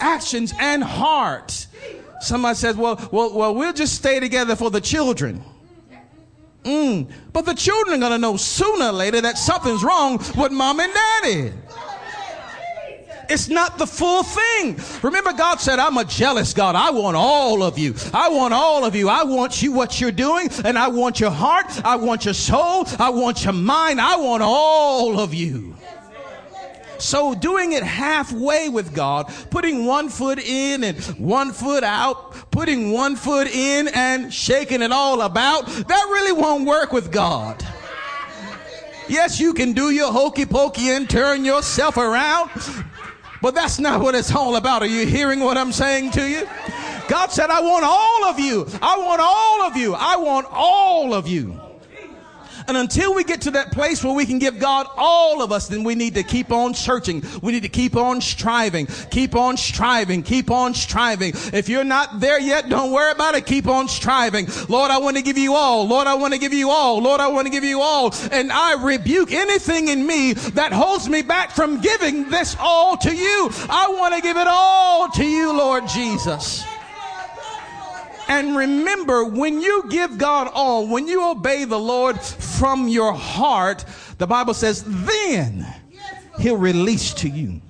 [0.00, 1.66] Actions and heart.
[2.20, 5.44] Somebody says, well, well, well, we'll just stay together for the children.
[6.64, 7.10] Mm.
[7.32, 10.80] But the children are going to know sooner or later that something's wrong with mom
[10.80, 11.52] and daddy.
[13.28, 14.78] It's not the full thing.
[15.02, 16.74] Remember, God said, I'm a jealous God.
[16.74, 17.94] I want all of you.
[18.12, 19.08] I want all of you.
[19.08, 21.84] I want you what you're doing, and I want your heart.
[21.84, 22.86] I want your soul.
[22.98, 24.00] I want your mind.
[24.00, 25.76] I want all of you.
[26.98, 32.92] So doing it halfway with God, putting one foot in and one foot out, putting
[32.92, 37.66] one foot in and shaking it all about, that really won't work with God.
[39.08, 42.50] Yes, you can do your hokey pokey and turn yourself around,
[43.42, 44.82] but that's not what it's all about.
[44.82, 46.48] Are you hearing what I'm saying to you?
[47.08, 48.66] God said, I want all of you.
[48.80, 49.94] I want all of you.
[49.94, 51.60] I want all of you.
[52.68, 55.68] And until we get to that place where we can give God all of us,
[55.68, 57.22] then we need to keep on searching.
[57.42, 61.32] We need to keep on striving, keep on striving, keep on striving.
[61.52, 63.46] If you're not there yet, don't worry about it.
[63.46, 64.48] Keep on striving.
[64.68, 65.86] Lord, I want to give you all.
[65.86, 67.00] Lord, I want to give you all.
[67.00, 68.14] Lord, I want to give you all.
[68.30, 73.14] And I rebuke anything in me that holds me back from giving this all to
[73.14, 73.50] you.
[73.68, 76.64] I want to give it all to you, Lord Jesus.
[78.28, 83.84] And remember, when you give God all, when you obey the Lord from your heart,
[84.18, 85.66] the Bible says, then
[86.38, 87.60] he'll release to you.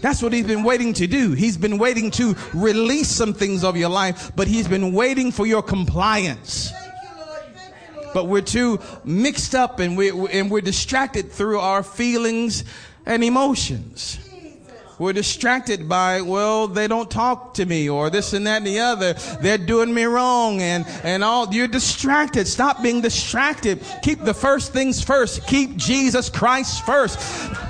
[0.00, 1.32] That's what he's been waiting to do.
[1.32, 5.46] He's been waiting to release some things of your life, but he's been waiting for
[5.46, 6.72] your compliance.
[8.14, 12.64] But we're too mixed up and we're, and we're distracted through our feelings
[13.06, 14.18] and emotions.
[14.98, 18.80] We're distracted by, well, they don't talk to me or this and that and the
[18.80, 19.12] other.
[19.40, 21.54] They're doing me wrong and, and all.
[21.54, 22.48] You're distracted.
[22.48, 23.80] Stop being distracted.
[24.02, 25.46] Keep the first things first.
[25.46, 27.18] Keep Jesus Christ first.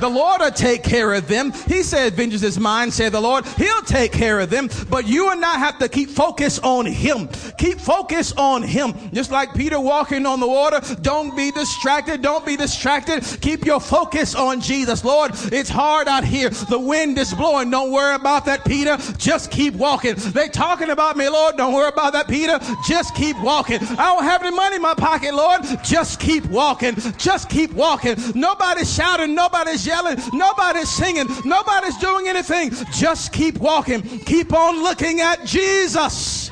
[0.01, 1.53] The Lord will take care of them.
[1.66, 3.45] He said, vengeance is mine, said the Lord.
[3.47, 4.70] He'll take care of them.
[4.89, 7.29] But you and I have to keep focus on Him.
[7.59, 8.95] Keep focus on Him.
[9.12, 10.81] Just like Peter walking on the water.
[11.03, 12.22] Don't be distracted.
[12.22, 13.22] Don't be distracted.
[13.43, 15.05] Keep your focus on Jesus.
[15.05, 16.49] Lord, it's hard out here.
[16.49, 17.70] The wind is blowing.
[17.70, 18.96] Don't worry about that, Peter.
[19.18, 20.14] Just keep walking.
[20.16, 21.56] They talking about me, Lord.
[21.56, 22.58] Don't worry about that, Peter.
[22.86, 23.78] Just keep walking.
[23.82, 25.62] I don't have any money in my pocket, Lord.
[25.82, 26.94] Just keep walking.
[27.18, 28.16] Just keep walking.
[28.34, 29.34] Nobody's shouting.
[29.34, 30.18] Nobody's yelling.
[30.32, 31.26] Nobody's singing.
[31.44, 32.70] Nobody's doing anything.
[32.92, 34.02] Just keep walking.
[34.02, 36.50] Keep on looking at Jesus.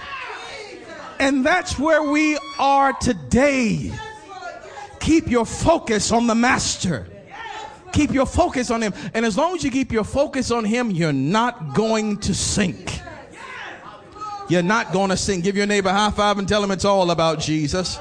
[1.18, 3.92] And that's where we are today.
[5.00, 7.06] Keep your focus on the Master.
[7.97, 8.92] Keep your focus on Him.
[9.14, 13.01] And as long as you keep your focus on Him, you're not going to sink.
[14.51, 15.44] You're not going to sink.
[15.44, 17.99] Give your neighbor a high five and tell him it's all about Jesus.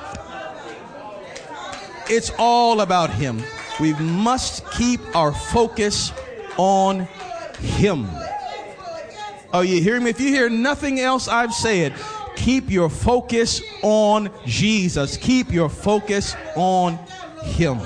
[2.10, 3.42] It's all about Him.
[3.80, 6.12] We must keep our focus
[6.58, 7.08] on
[7.60, 8.06] Him.
[9.54, 10.10] Are you hearing me?
[10.10, 11.94] If you hear nothing else I've said,
[12.36, 15.16] keep your focus on Jesus.
[15.16, 17.00] Keep your focus on
[17.44, 17.80] Him.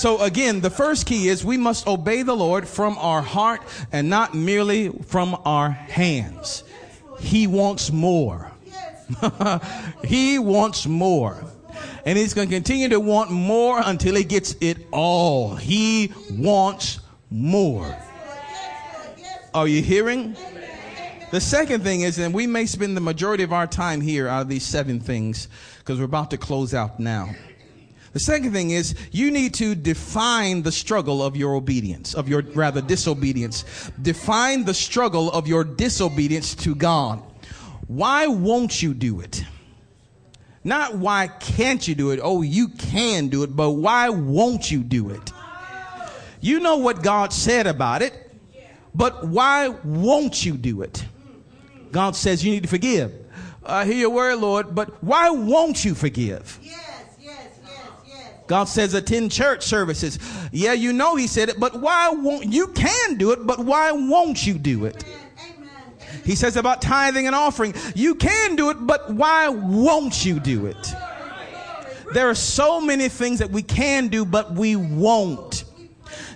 [0.00, 3.60] So again, the first key is we must obey the Lord from our heart
[3.92, 6.64] and not merely from our hands.
[7.18, 8.50] He wants more.
[10.02, 11.44] he wants more.
[12.06, 15.54] And he's going to continue to want more until he gets it all.
[15.56, 17.94] He wants more.
[19.52, 20.34] Are you hearing?
[21.30, 24.40] The second thing is, and we may spend the majority of our time here out
[24.40, 25.48] of these seven things
[25.80, 27.34] because we're about to close out now.
[28.12, 32.42] The second thing is you need to define the struggle of your obedience, of your
[32.42, 33.64] rather disobedience.
[34.02, 37.22] Define the struggle of your disobedience to God.
[37.86, 39.44] Why won't you do it?
[40.62, 42.20] Not why can't you do it?
[42.22, 45.32] Oh, you can do it, but why won't you do it?
[46.40, 48.14] You know what God said about it,
[48.94, 51.04] but why won't you do it?
[51.92, 53.12] God says you need to forgive.
[53.64, 56.58] I hear your word, Lord, but why won't you forgive?
[58.50, 60.18] God says attend church services.
[60.50, 63.92] Yeah, you know he said it, but why won't you can do it, but why
[63.92, 65.04] won't you do it?
[66.24, 70.66] He says about tithing and offering, you can do it, but why won't you do
[70.66, 70.94] it?
[72.12, 75.49] There are so many things that we can do, but we won't.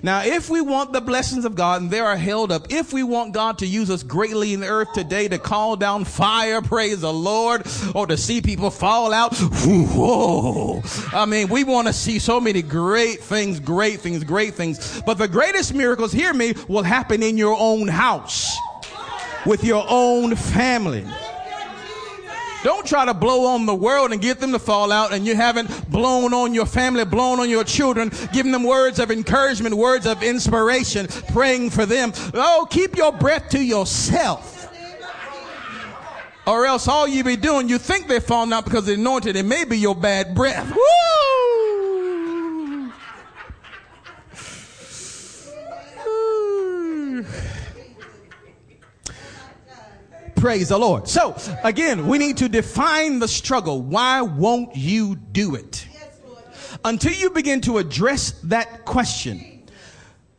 [0.02, 3.02] Now, if we want the blessings of God, and they are held up, if we
[3.02, 7.00] want God to use us greatly in the earth today to call down fire, praise
[7.00, 10.82] the Lord, or to see people fall out, whoa.
[11.12, 15.02] I mean, we want to see so many great things, great things, great things.
[15.06, 18.56] But the greatest miracles, hear me, will happen in your own house,
[19.46, 21.06] with your own family.
[22.64, 25.36] Don't try to blow on the world and get them to fall out and you
[25.36, 30.06] haven't blown on your family, blown on your children, giving them words of encouragement, words
[30.06, 32.14] of inspiration, praying for them.
[32.32, 34.72] Oh, keep your breath to yourself.
[36.46, 39.36] Or else all you be doing, you think they're falling out because they're anointed.
[39.36, 40.74] It may be your bad breath.
[40.74, 41.14] Woo!
[50.36, 51.08] Praise the Lord.
[51.08, 53.80] So, again, we need to define the struggle.
[53.80, 55.86] Why won't you do it?
[56.84, 59.62] Until you begin to address that question.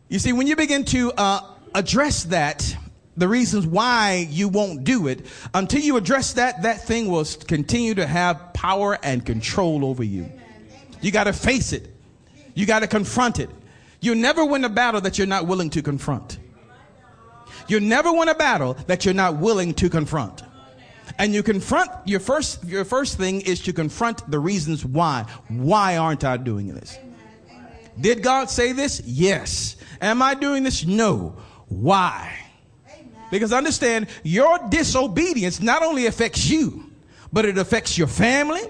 [0.09, 1.41] You see, when you begin to uh,
[1.73, 2.75] address that,
[3.17, 7.95] the reasons why you won't do it, until you address that, that thing will continue
[7.95, 10.31] to have power and control over you.
[11.01, 11.89] You got to face it.
[12.53, 13.49] You got to confront it.
[14.01, 16.37] You never win a battle that you're not willing to confront.
[17.67, 20.43] You never win a battle that you're not willing to confront.
[21.17, 25.25] And you confront your first your first thing is to confront the reasons why.
[25.47, 26.97] Why aren't I doing this?
[27.99, 29.01] Did God say this?
[29.05, 29.77] Yes.
[30.01, 30.85] Am I doing this?
[30.85, 31.37] No.
[31.67, 32.37] Why?
[33.31, 36.91] Because understand your disobedience not only affects you,
[37.31, 38.61] but it affects your family.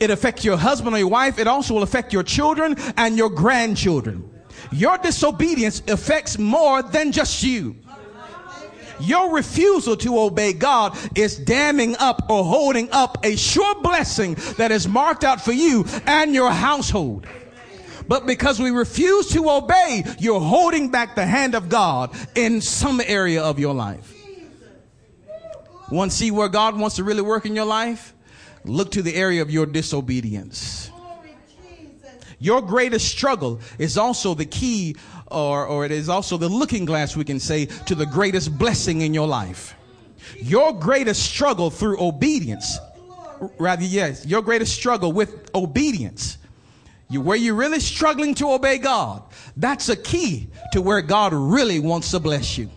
[0.00, 1.38] It affects your husband or your wife.
[1.38, 4.30] It also will affect your children and your grandchildren.
[4.72, 7.76] Your disobedience affects more than just you.
[9.00, 14.70] Your refusal to obey God is damming up or holding up a sure blessing that
[14.70, 17.26] is marked out for you and your household.
[18.06, 23.00] But because we refuse to obey, you're holding back the hand of God in some
[23.04, 24.12] area of your life.
[25.90, 28.14] Want to see where God wants to really work in your life?
[28.64, 30.90] Look to the area of your disobedience.
[32.38, 34.96] Your greatest struggle is also the key
[35.34, 39.02] or, or it is also the looking glass, we can say, to the greatest blessing
[39.02, 39.74] in your life.
[40.38, 42.78] Your greatest struggle through obedience,
[43.58, 46.38] rather, yes, your greatest struggle with obedience,
[47.10, 49.22] you, where you're really struggling to obey God,
[49.56, 52.70] that's a key to where God really wants to bless you.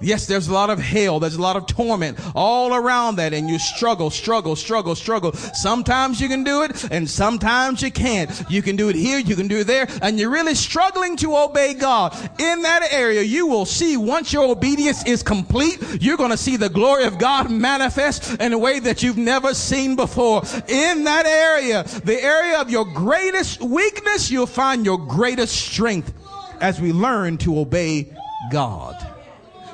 [0.00, 1.18] Yes, there's a lot of hell.
[1.18, 5.32] There's a lot of torment all around that and you struggle, struggle, struggle, struggle.
[5.32, 8.30] Sometimes you can do it and sometimes you can't.
[8.48, 11.36] You can do it here, you can do it there, and you're really struggling to
[11.36, 12.14] obey God.
[12.38, 16.56] In that area, you will see once your obedience is complete, you're going to see
[16.56, 20.42] the glory of God manifest in a way that you've never seen before.
[20.68, 26.12] In that area, the area of your greatest weakness, you'll find your greatest strength
[26.60, 28.12] as we learn to obey
[28.50, 29.07] God.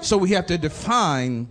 [0.05, 1.49] So we have to define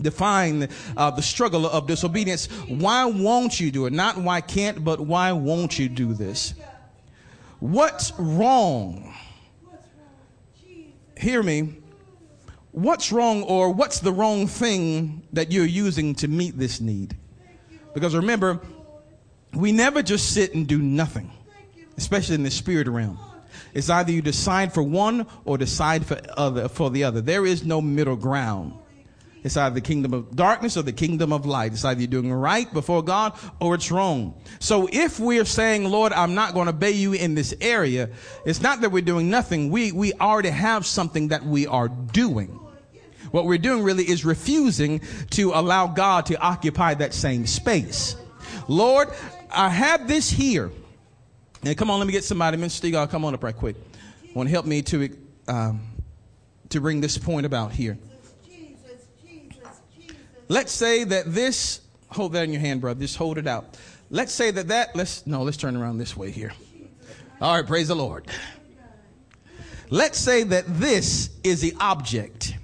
[0.00, 2.46] define uh, the struggle of disobedience.
[2.68, 3.92] Why won't you do it?
[3.92, 6.54] Not why can't, but why won't you do this?
[7.58, 9.14] What's wrong?
[11.18, 11.76] Hear me.
[12.72, 17.16] What's wrong or what's the wrong thing that you're using to meet this need?
[17.92, 18.60] Because remember,
[19.52, 21.30] we never just sit and do nothing,
[21.98, 23.18] especially in the spirit realm.
[23.74, 27.20] It's either you decide for one or decide for other for the other.
[27.20, 28.74] There is no middle ground.
[29.42, 31.72] It's either the kingdom of darkness or the kingdom of light.
[31.72, 34.34] It's either you're doing right before God or it's wrong.
[34.58, 38.10] So if we're saying, Lord, I'm not going to obey you in this area,
[38.44, 39.70] it's not that we're doing nothing.
[39.70, 42.48] We, we already have something that we are doing.
[43.30, 45.00] What we're doing really is refusing
[45.30, 48.16] to allow God to occupy that same space.
[48.68, 49.08] Lord,
[49.50, 50.70] I have this here.
[51.62, 52.56] And come on, let me get somebody.
[52.56, 52.92] Mr.
[52.92, 53.76] Stegall, come on up right quick.
[54.34, 55.82] Want to help me to um,
[56.70, 57.98] to bring this point about here.
[60.48, 61.80] Let's say that this.
[62.08, 63.00] Hold that in your hand, brother.
[63.00, 63.76] Just hold it out.
[64.08, 64.96] Let's say that that.
[64.96, 65.42] Let's no.
[65.42, 66.52] Let's turn around this way here.
[67.40, 67.66] All right.
[67.66, 68.26] Praise the Lord.
[69.90, 72.54] Let's say that this is the object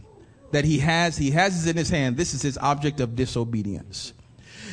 [0.53, 1.17] that he has.
[1.17, 2.17] He has it in his hand.
[2.17, 4.13] This is his object of disobedience.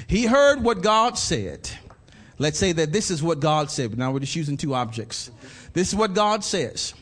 [0.08, 1.70] He heard what God said.
[2.40, 3.92] Let's say that this is what God said.
[3.92, 5.32] but Now we're just using two objects.
[5.74, 6.94] This is what God says.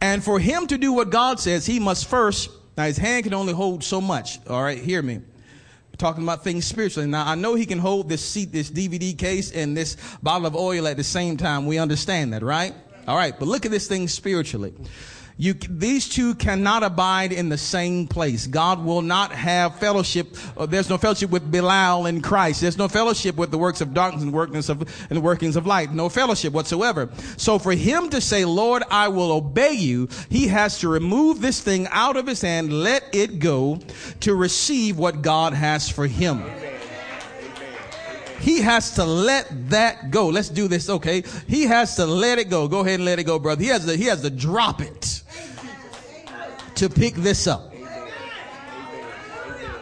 [0.00, 3.34] And for him to do what God says, he must first, now his hand can
[3.34, 4.38] only hold so much.
[4.48, 5.16] All right, hear me.
[5.16, 7.08] We're talking about things spiritually.
[7.08, 10.56] Now I know he can hold this seat, this DVD case, and this bottle of
[10.56, 11.66] oil at the same time.
[11.66, 12.74] We understand that, right?
[13.06, 14.72] All right, but look at this thing spiritually.
[15.40, 18.46] You, these two cannot abide in the same place.
[18.46, 20.36] God will not have fellowship.
[20.54, 22.60] Uh, there's no fellowship with Belial and Christ.
[22.60, 25.66] There's no fellowship with the works of darkness and workings of and the workings of
[25.66, 25.94] light.
[25.94, 27.08] No fellowship whatsoever.
[27.38, 31.58] So for him to say, "Lord, I will obey you," he has to remove this
[31.58, 33.80] thing out of his hand, let it go,
[34.20, 36.44] to receive what God has for him.
[38.40, 40.28] He has to let that go.
[40.28, 41.22] Let's do this, okay?
[41.46, 42.68] He has to let it go.
[42.68, 43.62] Go ahead and let it go, brother.
[43.62, 45.22] He has to, he has to drop it
[46.76, 47.72] to pick this up.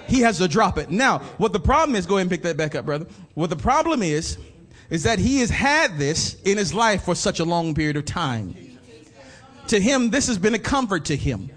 [0.08, 0.90] He has to drop it.
[0.90, 3.06] Now, what the problem is, go ahead and pick that back up, brother.
[3.34, 4.38] What the problem is,
[4.90, 8.06] is that he has had this in his life for such a long period of
[8.06, 8.56] time.
[9.68, 11.50] To him, this has been a comfort to him.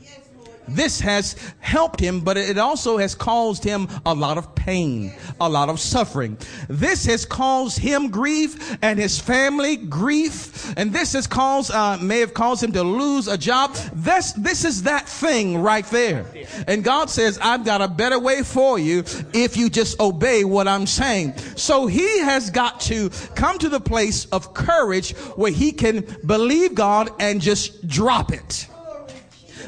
[0.76, 5.49] This has helped him, but it also has caused him a lot of pain, a
[5.49, 6.38] lot of suffering.
[6.69, 10.74] This has caused him grief and his family grief.
[10.78, 13.74] And this has caused, uh, may have caused him to lose a job.
[13.93, 16.26] This, this is that thing right there.
[16.67, 18.99] And God says, I've got a better way for you
[19.34, 21.38] if you just obey what I'm saying.
[21.55, 26.76] So he has got to come to the place of courage where he can believe
[26.76, 28.67] God and just drop it.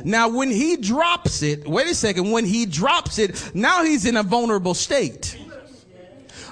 [0.03, 4.17] Now, when he drops it, wait a second, when he drops it, now he's in
[4.17, 5.37] a vulnerable state.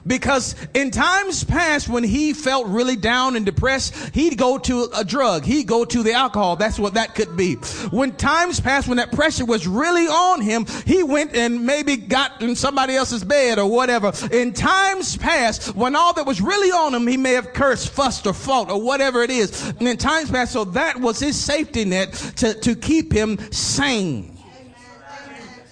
[0.05, 5.03] Because in times past, when he felt really down and depressed, he'd go to a
[5.03, 5.43] drug.
[5.43, 6.55] He'd go to the alcohol.
[6.55, 7.55] That's what that could be.
[7.91, 12.41] When times past, when that pressure was really on him, he went and maybe got
[12.41, 14.11] in somebody else's bed or whatever.
[14.31, 18.25] In times past, when all that was really on him, he may have cursed, fussed,
[18.25, 19.69] or fought, or whatever it is.
[19.69, 24.30] And in times past, so that was his safety net to, to keep him sane.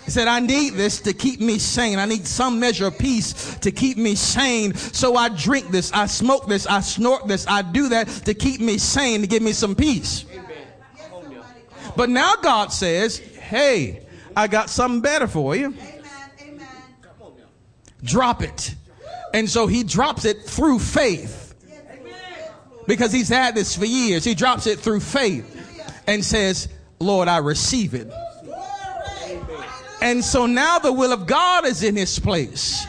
[0.10, 1.99] He said, I need this to keep me sane.
[1.99, 4.74] I need some measure of peace to keep me sane.
[4.74, 8.60] So I drink this, I smoke this, I snort this, I do that to keep
[8.60, 10.26] me sane, to give me some peace.
[11.95, 15.76] But now God says, hey, I got something better for you.
[18.01, 18.74] Drop it.
[19.32, 21.53] And so he drops it through faith.
[22.88, 24.24] Because he's had this for years.
[24.24, 25.45] He drops it through faith
[26.07, 26.68] and says,
[26.99, 28.12] Lord, I receive it.
[30.02, 32.86] And so now the will of God is in his place.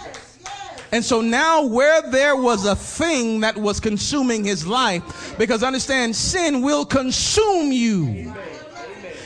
[0.93, 6.17] And so now where there was a thing that was consuming his life, because understand
[6.17, 8.35] sin will consume you.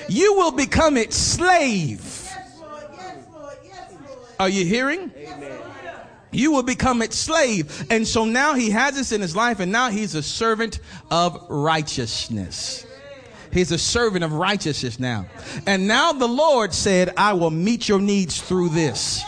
[0.08, 2.30] You will become its slave.
[4.38, 5.10] Are you hearing?
[6.32, 7.86] You will become its slave.
[7.90, 10.80] And so now he has this in his life and now he's a servant
[11.10, 12.84] of righteousness.
[13.54, 15.26] He's a servant of righteousness now.
[15.64, 19.22] And now the Lord said, I will meet your needs through this.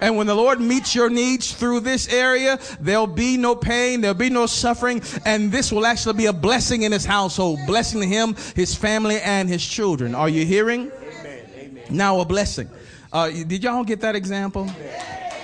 [0.00, 4.14] And when the Lord meets your needs through this area, there'll be no pain, there'll
[4.14, 8.06] be no suffering, and this will actually be a blessing in his household, blessing to
[8.06, 10.14] him, his family, and his children.
[10.14, 10.90] Are you hearing?
[10.90, 11.50] Amen.
[11.56, 11.84] Amen.
[11.90, 12.68] Now a blessing.
[13.12, 14.68] Uh, did y'all get that example?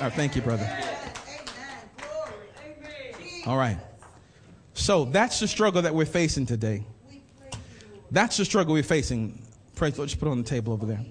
[0.01, 0.69] Oh, thank you, brother.
[3.47, 3.79] All right.
[4.75, 6.85] So that's the struggle that we're facing today.
[8.11, 9.43] That's the struggle we're facing.
[9.75, 10.09] Praise the Lord.
[10.09, 11.05] Just put it on the table over there.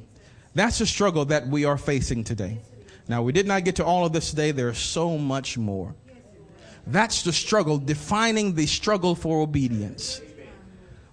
[0.56, 2.60] That's the struggle that we are facing today.
[3.08, 4.52] Now, we did not get to all of this today.
[4.52, 5.96] There's so much more.
[6.88, 10.22] That's the struggle, defining the struggle for obedience.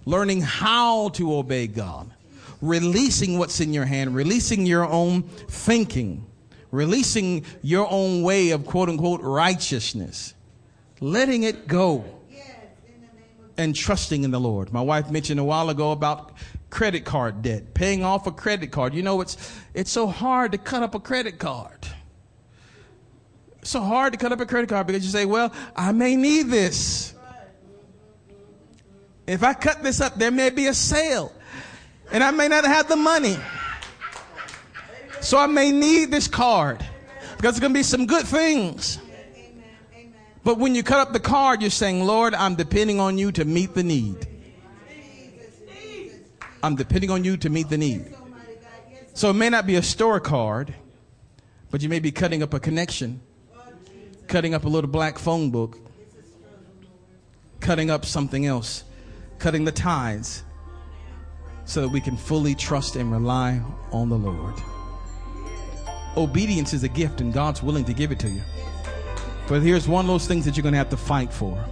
[0.05, 2.11] Learning how to obey God.
[2.61, 6.25] Releasing what's in your hand, releasing your own thinking,
[6.71, 10.33] releasing your own way of quote unquote righteousness,
[11.01, 12.05] letting it go
[13.57, 14.73] and trusting in the Lord.
[14.73, 16.33] My wife mentioned a while ago about
[16.69, 18.93] credit card debt, paying off a credit card.
[18.93, 19.37] You know, it's,
[19.73, 21.87] it's so hard to cut up a credit card.
[23.59, 26.15] It's so hard to cut up a credit card because you say, well, I may
[26.15, 27.13] need this.
[29.25, 31.31] If I cut this up, there may be a sale
[32.11, 33.37] and I may not have the money.
[35.21, 36.85] So I may need this card
[37.37, 38.99] because it's going to be some good things.
[40.45, 43.43] But when you cut up the card, you're saying, Lord, I'm depending on you to
[43.43, 44.27] meet the need.
[46.61, 48.15] I'm depending on you to meet the need.
[49.15, 50.75] So it may not be a store card,
[51.71, 53.21] but you may be cutting up a connection,
[54.27, 55.79] cutting up a little black phone book,
[57.59, 58.83] cutting up something else,
[59.39, 60.43] cutting the ties
[61.65, 63.59] so that we can fully trust and rely
[63.91, 64.53] on the Lord.
[66.15, 68.41] Obedience is a gift, and God's willing to give it to you.
[69.47, 71.63] But here's one of those things that you're going to have to fight for.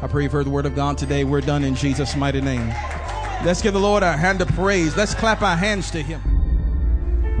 [0.00, 1.24] I pray you've heard the word of God today.
[1.24, 2.68] We're done in Jesus' mighty name.
[3.44, 4.96] Let's give the Lord a hand of praise.
[4.96, 6.20] Let's clap our hands to Him.